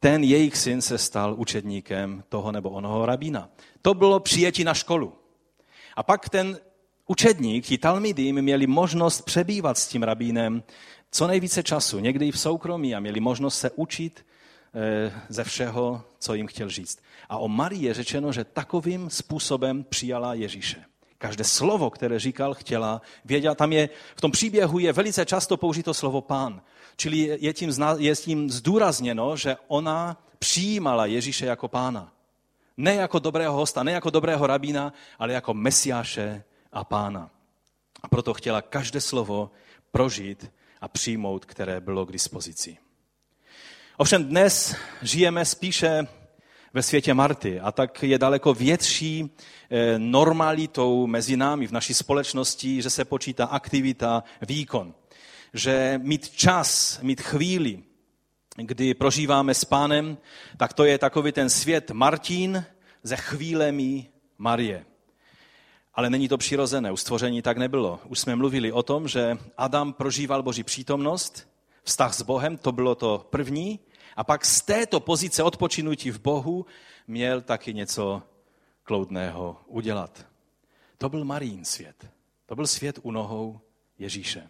[0.00, 3.48] ten jejich syn se stal učedníkem toho nebo onoho rabína.
[3.82, 5.12] To bylo přijetí na školu.
[5.96, 6.58] A pak ten
[7.06, 10.62] učedník, ti talmidim, měli možnost přebývat s tím rabínem
[11.10, 14.26] co nejvíce času, někdy i v soukromí a měli možnost se učit
[15.28, 16.98] ze všeho, co jim chtěl říct.
[17.28, 20.84] A o Marii je řečeno, že takovým způsobem přijala Ježíše.
[21.18, 23.54] Každé slovo, které říkal, chtěla, věděla.
[23.54, 26.62] Tam je, v tom příběhu je velice často použito slovo pán.
[26.96, 32.12] Čili je tím, je tím zdůrazněno, že ona přijímala Ježíše jako pána.
[32.76, 37.30] Ne jako dobrého hosta, ne jako dobrého rabína, ale jako mesiáše a pána.
[38.02, 39.50] A proto chtěla každé slovo
[39.92, 42.78] prožít a přijmout, které bylo k dispozici.
[44.00, 46.06] Ovšem dnes žijeme spíše
[46.74, 49.30] ve světě Marty a tak je daleko větší
[49.70, 54.94] eh, normalitou mezi námi v naší společnosti, že se počítá aktivita, výkon.
[55.54, 57.82] Že mít čas, mít chvíli,
[58.56, 60.18] kdy prožíváme s pánem,
[60.56, 62.64] tak to je takový ten svět Martin
[63.02, 64.06] ze chvílemi
[64.38, 64.84] Marie.
[65.94, 68.00] Ale není to přirozené, u stvoření tak nebylo.
[68.08, 71.48] Už jsme mluvili o tom, že Adam prožíval Boží přítomnost,
[71.82, 73.80] vztah s Bohem, to bylo to první,
[74.20, 76.66] a pak z této pozice odpočinutí v Bohu
[77.06, 78.22] měl taky něco
[78.82, 80.26] kloudného udělat.
[80.98, 82.06] To byl Marín svět.
[82.46, 83.60] To byl svět u nohou
[83.98, 84.48] Ježíše.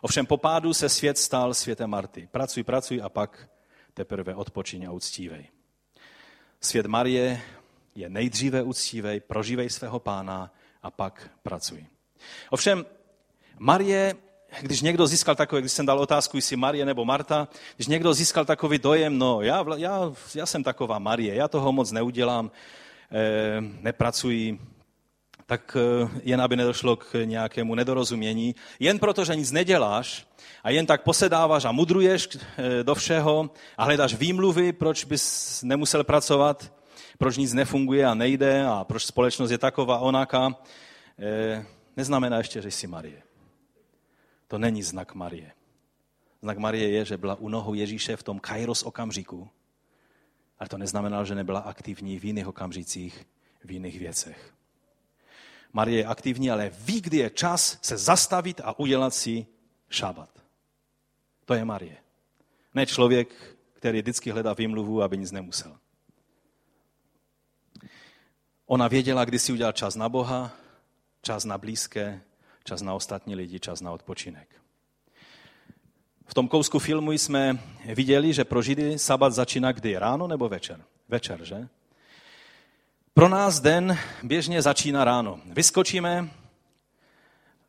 [0.00, 2.28] Ovšem po pádu se svět stal světem Marty.
[2.30, 3.48] Pracuj, pracuj a pak
[3.94, 5.48] teprve odpočiň a uctívej.
[6.60, 7.42] Svět Marie
[7.94, 11.86] je nejdříve uctívej, prožívej svého pána a pak pracuj.
[12.50, 12.86] Ovšem,
[13.58, 14.16] Marie
[14.60, 18.44] když někdo získal takový, když jsem dal otázku, jestli Marie nebo Marta, když někdo získal
[18.44, 22.50] takový dojem, no já, já, já jsem taková Marie, já toho moc neudělám,
[23.12, 24.60] eh, nepracuji,
[25.46, 28.54] tak eh, jen aby nedošlo k nějakému nedorozumění.
[28.80, 30.26] Jen proto, že nic neděláš
[30.64, 36.04] a jen tak posedáváš a mudruješ eh, do všeho a hledáš výmluvy, proč bys nemusel
[36.04, 36.72] pracovat,
[37.18, 40.56] proč nic nefunguje a nejde a proč společnost je taková onaká,
[41.96, 43.31] neznamená ještě, že jsi Marie.
[44.52, 45.52] To není znak Marie.
[46.42, 49.48] Znak Marie je, že byla u nohou Ježíše v tom kairos okamžiku,
[50.58, 53.26] ale to neznamená, že nebyla aktivní v jiných okamžicích,
[53.64, 54.54] v jiných věcech.
[55.72, 59.46] Marie je aktivní, ale ví, kdy je čas se zastavit a udělat si
[59.88, 60.30] šabat.
[61.44, 61.96] To je Marie.
[62.74, 65.78] Ne člověk, který vždycky hledá výmluvu, aby nic nemusel.
[68.66, 70.52] Ona věděla, kdy si udělal čas na Boha,
[71.22, 72.20] čas na blízké,
[72.64, 74.48] čas na ostatní lidi, čas na odpočinek.
[76.26, 79.98] V tom kousku filmu jsme viděli, že pro Židy sabat začíná kdy?
[79.98, 80.80] Ráno nebo večer?
[81.08, 81.68] Večer, že?
[83.14, 85.40] Pro nás den běžně začíná ráno.
[85.46, 86.30] Vyskočíme,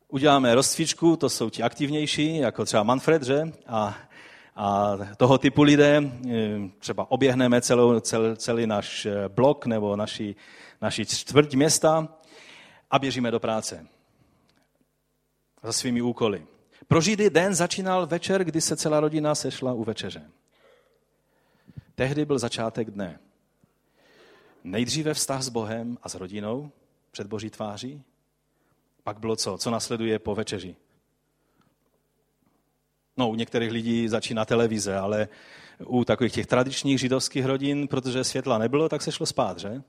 [0.08, 3.52] uděláme rozcvičku, to jsou ti aktivnější, jako třeba Manfred, že?
[3.66, 3.96] A,
[4.56, 6.32] a toho typu lidé, eh,
[6.78, 10.34] třeba oběhneme celou, cel, celý náš eh, blok nebo naši,
[10.82, 12.08] naši čtvrť města
[12.90, 13.86] a běžíme do práce
[15.64, 16.46] za svými úkoly.
[16.88, 20.30] Pro Židy den začínal večer, kdy se celá rodina sešla u večeře.
[21.94, 23.18] Tehdy byl začátek dne.
[24.64, 26.70] Nejdříve vztah s Bohem a s rodinou
[27.10, 28.02] před Boží tváří,
[29.02, 29.58] pak bylo co?
[29.58, 30.76] Co nasleduje po večeři?
[33.16, 35.28] No, u některých lidí začíná televize, ale
[35.86, 39.82] u takových těch tradičních židovských rodin, protože světla nebylo, tak se šlo spát, že?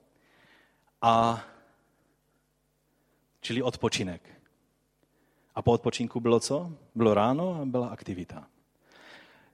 [1.01, 1.43] A
[3.41, 4.34] čili odpočinek.
[5.55, 6.71] A po odpočinku bylo co?
[6.95, 8.47] Bylo ráno a byla aktivita.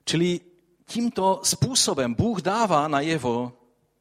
[0.04, 0.40] Čili
[0.84, 3.52] tímto způsobem Bůh dává najevo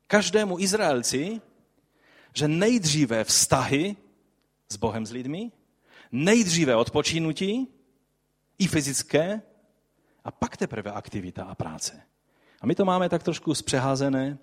[0.07, 1.41] každému Izraelci,
[2.33, 3.95] že nejdříve vztahy
[4.69, 5.51] s Bohem, s lidmi,
[6.11, 7.67] nejdříve odpočinutí,
[8.59, 9.41] i fyzické,
[10.23, 12.01] a pak teprve aktivita a práce.
[12.61, 14.37] A my to máme tak trošku zpřeházené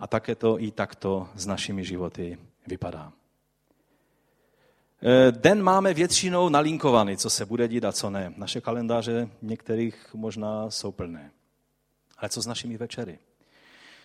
[0.00, 3.12] a také to i takto s našimi životy vypadá.
[5.08, 8.32] Eh, den máme většinou nalinkovaný, co se bude dít a co ne.
[8.36, 11.30] Naše kalendáře některých možná jsou plné.
[12.18, 13.18] Ale co s našimi večery?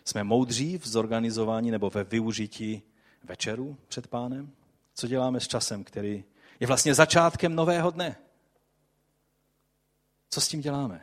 [0.05, 2.81] Jsme moudří v zorganizování nebo ve využití
[3.23, 4.51] večeru před pánem?
[4.93, 6.23] Co děláme s časem, který
[6.59, 8.15] je vlastně začátkem nového dne?
[10.29, 11.01] Co s tím děláme?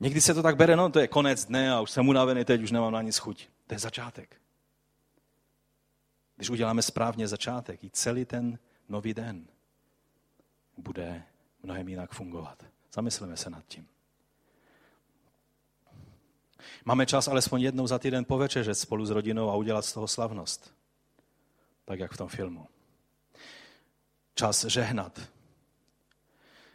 [0.00, 2.62] Někdy se to tak bere, no to je konec dne a už jsem unavený, teď
[2.62, 3.48] už nemám na nic chuť.
[3.66, 4.36] To je začátek.
[6.38, 8.58] Když uděláme správně začátek, i celý ten
[8.88, 9.46] nový den
[10.76, 11.22] bude
[11.62, 12.64] mnohem jinak fungovat.
[12.94, 13.88] Zamysleme se nad tím.
[16.84, 20.74] Máme čas alespoň jednou za týden povečeřet spolu s rodinou a udělat z toho slavnost.
[21.84, 22.66] Tak jak v tom filmu.
[24.34, 25.20] Čas žehnat.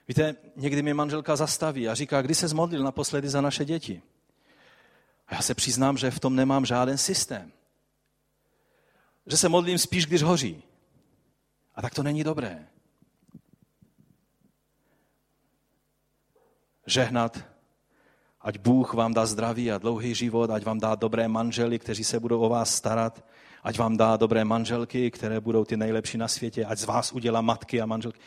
[0.07, 4.01] Víte, někdy mi manželka zastaví a říká, kdy se zmodlil naposledy za naše děti.
[5.27, 7.51] A já se přiznám, že v tom nemám žádný systém.
[9.27, 10.63] Že se modlím spíš, když hoří.
[11.75, 12.67] A tak to není dobré.
[16.85, 17.39] Žehnat,
[18.41, 22.19] ať Bůh vám dá zdraví a dlouhý život, ať vám dá dobré manžely, kteří se
[22.19, 23.25] budou o vás starat,
[23.63, 27.41] ať vám dá dobré manželky, které budou ty nejlepší na světě, ať z vás udělá
[27.41, 28.19] matky a manželky.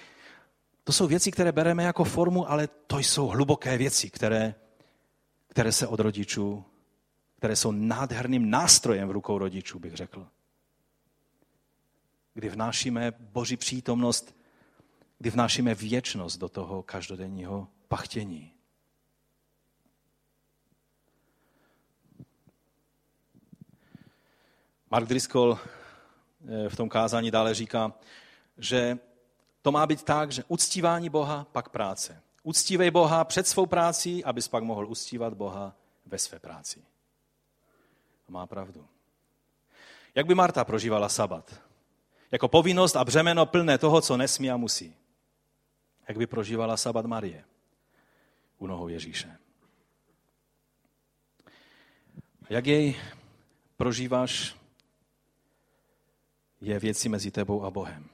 [0.85, 4.55] To jsou věci, které bereme jako formu, ale to jsou hluboké věci, které,
[5.49, 6.65] které se od rodičů,
[7.37, 10.27] které jsou nádherným nástrojem v rukou rodičů, bych řekl.
[12.37, 14.37] Kdy vnášíme Boží přítomnost,
[15.19, 18.53] kdy vnášíme věčnost do toho každodenního pachtění.
[24.91, 27.93] Mark Driscoll eh, v tom kázání dále říká,
[28.59, 28.99] že
[29.63, 32.23] to má být tak, že uctívání Boha, pak práce.
[32.43, 35.77] Uctívej Boha před svou prácí, abys pak mohl uctívat Boha
[36.07, 36.85] ve své práci.
[38.29, 38.89] Má pravdu.
[40.15, 41.66] Jak by Marta prožívala sabat?
[42.33, 44.95] Jako povinnost a břemeno plné toho, co nesmí a musí.
[46.09, 47.45] Jak by prožívala sabat Marie
[48.59, 49.39] u nohou Ježíše?
[52.51, 52.97] Jak jej
[53.77, 54.57] prožíváš,
[56.61, 58.09] je věci mezi tebou a Bohem.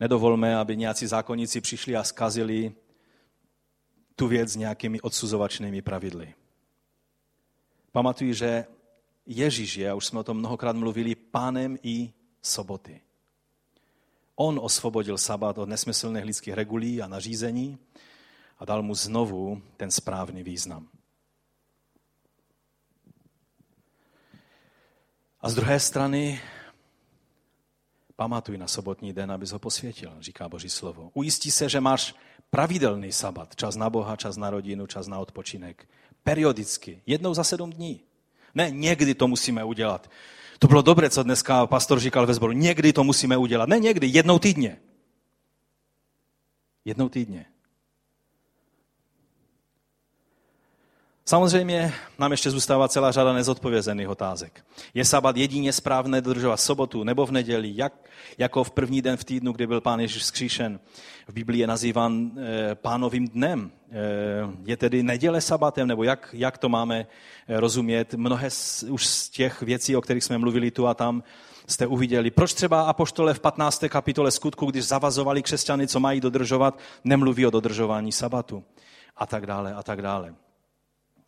[0.00, 2.72] Nedovolme, aby nějací zákonníci přišli a skazili
[4.16, 6.34] tu věc nějakými odsuzovačnými pravidly.
[7.92, 8.66] Pamatuji, že
[9.26, 12.12] Ježíš je, a už jsme o tom mnohokrát mluvili, pánem i
[12.42, 13.00] soboty.
[14.34, 17.78] On osvobodil sabat od nesmyslných lidských regulí a nařízení
[18.58, 20.88] a dal mu znovu ten správný význam.
[25.40, 26.40] A z druhé strany
[28.18, 31.10] Pamatuj na sobotní den, abys ho posvětil, říká Boží slovo.
[31.14, 32.14] Ujistí se, že máš
[32.50, 35.88] pravidelný sabat, čas na Boha, čas na rodinu, čas na odpočinek.
[36.22, 38.00] Periodicky, jednou za sedm dní.
[38.54, 40.10] Ne, někdy to musíme udělat.
[40.58, 42.52] To bylo dobré, co dneska pastor říkal ve sboru.
[42.52, 43.68] Někdy to musíme udělat.
[43.68, 44.80] Ne někdy, jednou týdně.
[46.84, 47.46] Jednou týdně.
[51.28, 54.64] Samozřejmě nám ještě zůstává celá řada nezodpovězených otázek.
[54.94, 57.92] Je sabat jedině správné dodržovat sobotu nebo v neděli, jak,
[58.38, 60.80] jako v první den v týdnu, kdy byl pán Ježíš zkříšen.
[61.28, 63.70] V Biblii je nazýván e, pánovým dnem.
[63.90, 63.94] E,
[64.64, 67.06] je tedy neděle sabatem, nebo jak, jak to máme
[67.48, 68.14] eh, rozumět?
[68.14, 71.22] Mnohé z, už z těch věcí, o kterých jsme mluvili tu a tam,
[71.66, 72.30] jste uviděli.
[72.30, 73.84] Proč třeba apoštole v 15.
[73.88, 78.64] kapitole skutku, když zavazovali křesťany, co mají dodržovat, nemluví o dodržování sabatu?
[79.16, 80.34] A tak dále, a tak dále.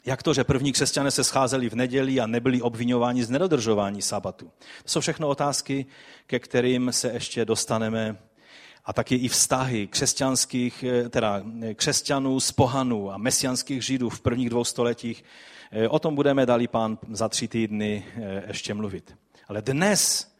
[0.06, 4.50] Jak to, že první křesťané se scházeli v neděli a nebyli obvinováni z nedodržování sabatu?
[4.82, 5.86] To jsou všechno otázky,
[6.26, 8.18] ke kterým se ještě dostaneme
[8.84, 14.20] a taky i vztahy křesťanských, eh, teda eh, křesťanů z pohanů a mesianských židů v
[14.20, 15.24] prvních dvou stoletích.
[15.70, 18.06] Eh, o tom budeme dali pán za tři týdny
[18.46, 19.16] ještě mluvit.
[19.48, 20.32] Ale dnes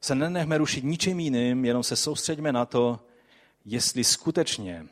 [0.00, 3.00] se nenechme rušit ničím jiným, jenom se soustředíme na to,
[3.64, 4.86] jestli skutečně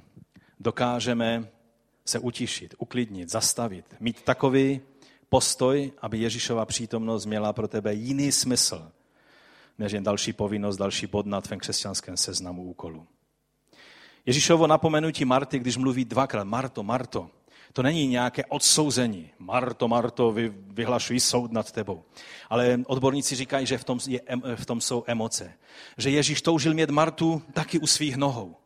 [0.60, 1.48] dokážeme
[2.04, 4.80] se utišit, uklidnit, zastavit, mít takový
[5.28, 8.92] postoj, aby Ježíšova přítomnost měla pro tebe jiný smysl,
[9.78, 13.06] než jen další povinnost, další bod na tvém křesťanském seznamu úkolů.
[14.26, 17.30] Ježíšovo napomenutí Marty, když mluví dvakrát, Marto, Marto,
[17.72, 19.30] to není nějaké odsouzení.
[19.38, 22.04] Marto, Marto, vy, vyhlašují soud nad tebou.
[22.50, 24.20] Ale odborníci říkají, že v tom, je,
[24.54, 25.52] v tom jsou emoce.
[25.98, 28.56] Že Ježíš toužil mít Martu taky u svých nohou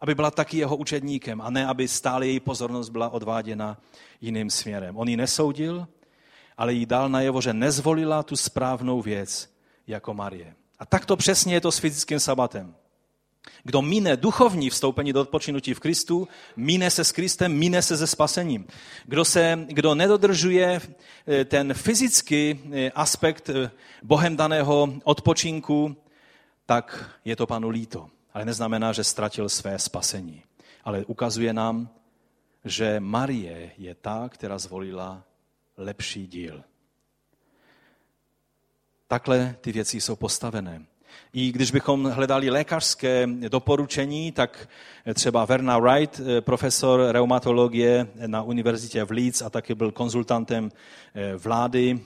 [0.00, 3.78] aby byla taky jeho učedníkem a ne, aby stále její pozornost byla odváděna
[4.20, 4.96] jiným směrem.
[4.96, 5.88] On ji nesoudil,
[6.56, 9.54] ale jí dal najevo, že nezvolila tu správnou věc
[9.86, 10.54] jako Marie.
[10.78, 12.74] A tak to přesně je to s fyzickým sabatem.
[13.64, 18.06] Kdo mine duchovní vstoupení do odpočinutí v Kristu, mine se s Kristem, mine se se
[18.06, 18.66] spasením.
[19.04, 23.70] Kdo, se, kdo nedodržuje eh, ten fyzický eh, aspekt eh,
[24.02, 25.96] Bohem daného odpočinku,
[26.66, 30.42] tak je to panu líto ale neznamená, že ztratil své spasení.
[30.84, 31.88] Ale ukazuje nám,
[32.64, 35.22] že Marie je ta, která zvolila
[35.76, 36.62] lepší díl.
[39.08, 40.86] Takhle ty věci jsou postavené.
[41.32, 44.68] I když bychom hledali lékařské doporučení, tak
[45.14, 50.70] třeba Verna Wright, profesor reumatologie na univerzitě v Leeds a taky byl konzultantem
[51.36, 52.00] vlády,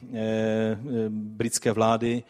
[1.09, 2.23] britské vlády,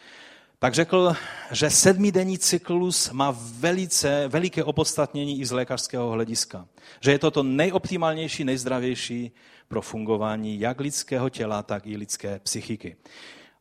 [0.62, 1.16] tak řekl,
[1.50, 6.68] že sedmidenní cyklus má velice, veliké opodstatnění i z lékařského hlediska.
[7.00, 9.32] Že je to to nejoptimálnější, nejzdravější
[9.68, 12.96] pro fungování jak lidského těla, tak i lidské psychiky.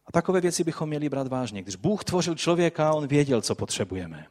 [0.07, 1.61] A takové věci bychom měli brát vážně.
[1.61, 4.25] Když Bůh tvořil člověka, on věděl, co potřebujeme.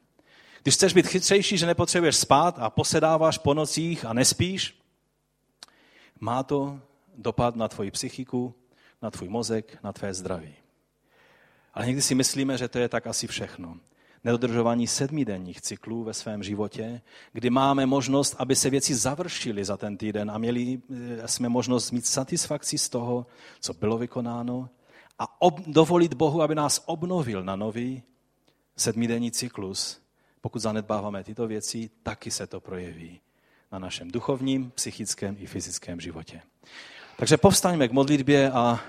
[0.63, 4.81] Když chceš být chytřejší, že nepotřebuješ spát a posedáváš po nocích a nespíš,
[6.21, 6.81] má to
[7.17, 8.55] dopad na tvoji psychiku,
[9.03, 10.60] na tvůj mozek, na tvé zdraví.
[11.75, 13.77] Ale někdy si myslíme, že to je tak asi všechno.
[14.25, 17.01] Nedodržování sedmidenních cyklů ve svém životě,
[17.33, 20.81] kdy máme možnost, aby se věci završily za ten týden a měli
[21.23, 23.27] eh, jsme možnost mít satisfakci z toho,
[23.61, 24.69] co bylo vykonáno
[25.19, 28.03] a ob, dovolit Bohu, aby nás obnovil na nový
[28.77, 30.01] sedmidenní cyklus.
[30.41, 33.21] Pokud zanedbáváme tyto věci, taky se to projeví
[33.73, 36.43] na našem duchovním, psychickém i fyzickém životě.
[37.17, 38.81] Takže povstaňme k modlitbě a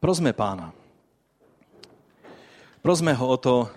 [0.00, 0.72] prosme Pána.
[2.88, 3.68] Prosme ho o to,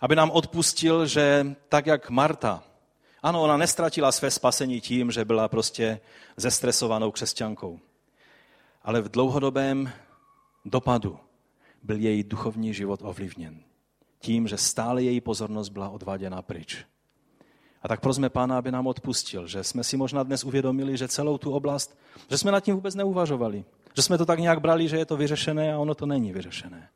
[0.00, 2.62] aby nám odpustil, že tak jak Marta,
[3.22, 6.00] ano, ona nestratila své spasení tím, že byla prostě
[6.36, 7.80] zestresovanou křesťankou,
[8.82, 9.92] ale v dlouhodobém
[10.64, 11.18] dopadu
[11.82, 13.60] byl její duchovní život ovlivněn.
[14.18, 16.84] Tím, že stále její pozornost byla odváděna pryč.
[17.82, 21.38] A tak prosme Pána, aby nám odpustil, že jsme si možná dnes uvědomili, že celou
[21.38, 21.98] tu oblast,
[22.30, 23.64] že jsme nad tím vůbec neuvažovali.
[23.94, 26.88] Že jsme to tak nějak brali, že je to vyřešené a ono to není vyřešené.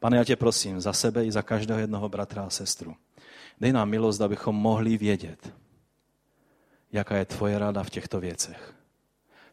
[0.00, 2.94] Pane, já tě prosím za sebe i za každého jednoho bratra a sestru.
[3.60, 5.54] Dej nám milost, abychom mohli vědět,
[6.92, 8.74] jaká je tvoje rada v těchto věcech.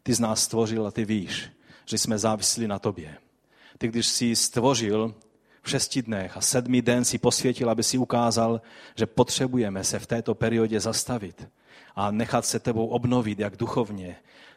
[0.03, 1.49] Ty z nás stvořil a ty víš,
[1.85, 3.17] že jsme závislí na tobě.
[3.77, 5.15] Ty, když jsi stvořil
[5.61, 8.61] v šesti dnech a sedmý den si posvětil, aby si ukázal,
[8.95, 11.47] že potřebujeme se v této periodě zastavit
[11.95, 14.15] a nechat se tebou obnovit, jak duchovně,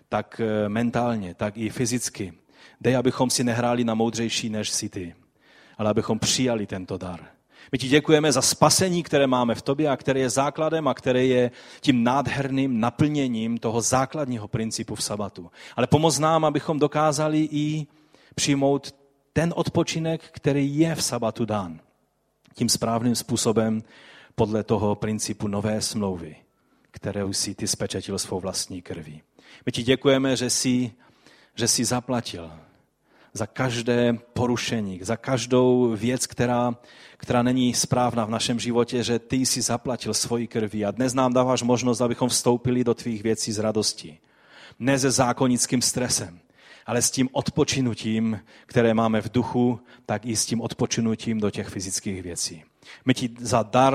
[0.08, 2.32] tak eh, mentálně, tak i fyzicky.
[2.80, 5.14] Dej, abychom si nehráli na moudřejší než si ty
[5.78, 7.20] ale abychom přijali tento dar.
[7.72, 11.24] My ti děkujeme za spasení, které máme v tobě a které je základem a které
[11.26, 11.50] je
[11.80, 15.50] tím nádherným naplněním toho základního principu v sabatu.
[15.76, 17.86] Ale pomoz nám, abychom dokázali i
[18.34, 18.94] přijmout
[19.32, 21.80] ten odpočinek, který je v sabatu dán.
[22.54, 23.82] Tím správným způsobem
[24.34, 26.36] podle toho principu nové smlouvy,
[26.90, 29.22] kterou si ty spečetil svou vlastní krví.
[29.66, 30.92] My ti děkujeme, že jsi,
[31.54, 32.50] že jsi zaplatil
[33.36, 36.74] za každé porušení, za každou věc, která,
[37.16, 41.32] která není správná v našem životě, že ty jsi zaplatil svoji krví a dnes nám
[41.32, 44.18] dáváš možnost, abychom vstoupili do tvých věcí s radostí.
[44.78, 46.38] Ne se zákonickým stresem,
[46.86, 51.68] ale s tím odpočinutím, které máme v duchu, tak i s tím odpočinutím do těch
[51.68, 52.62] fyzických věcí.
[53.04, 53.94] My ti za dar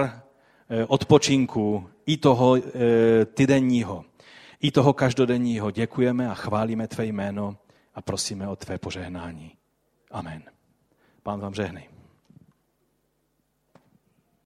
[0.70, 4.06] eh, odpočinku i toho eh, týdenního,
[4.62, 7.58] i toho každodenního děkujeme a chválíme tvé jméno
[7.94, 9.58] a prosíme o tvé požehnání.
[10.12, 10.44] Amen.
[11.24, 12.01] Pán vám žehnej.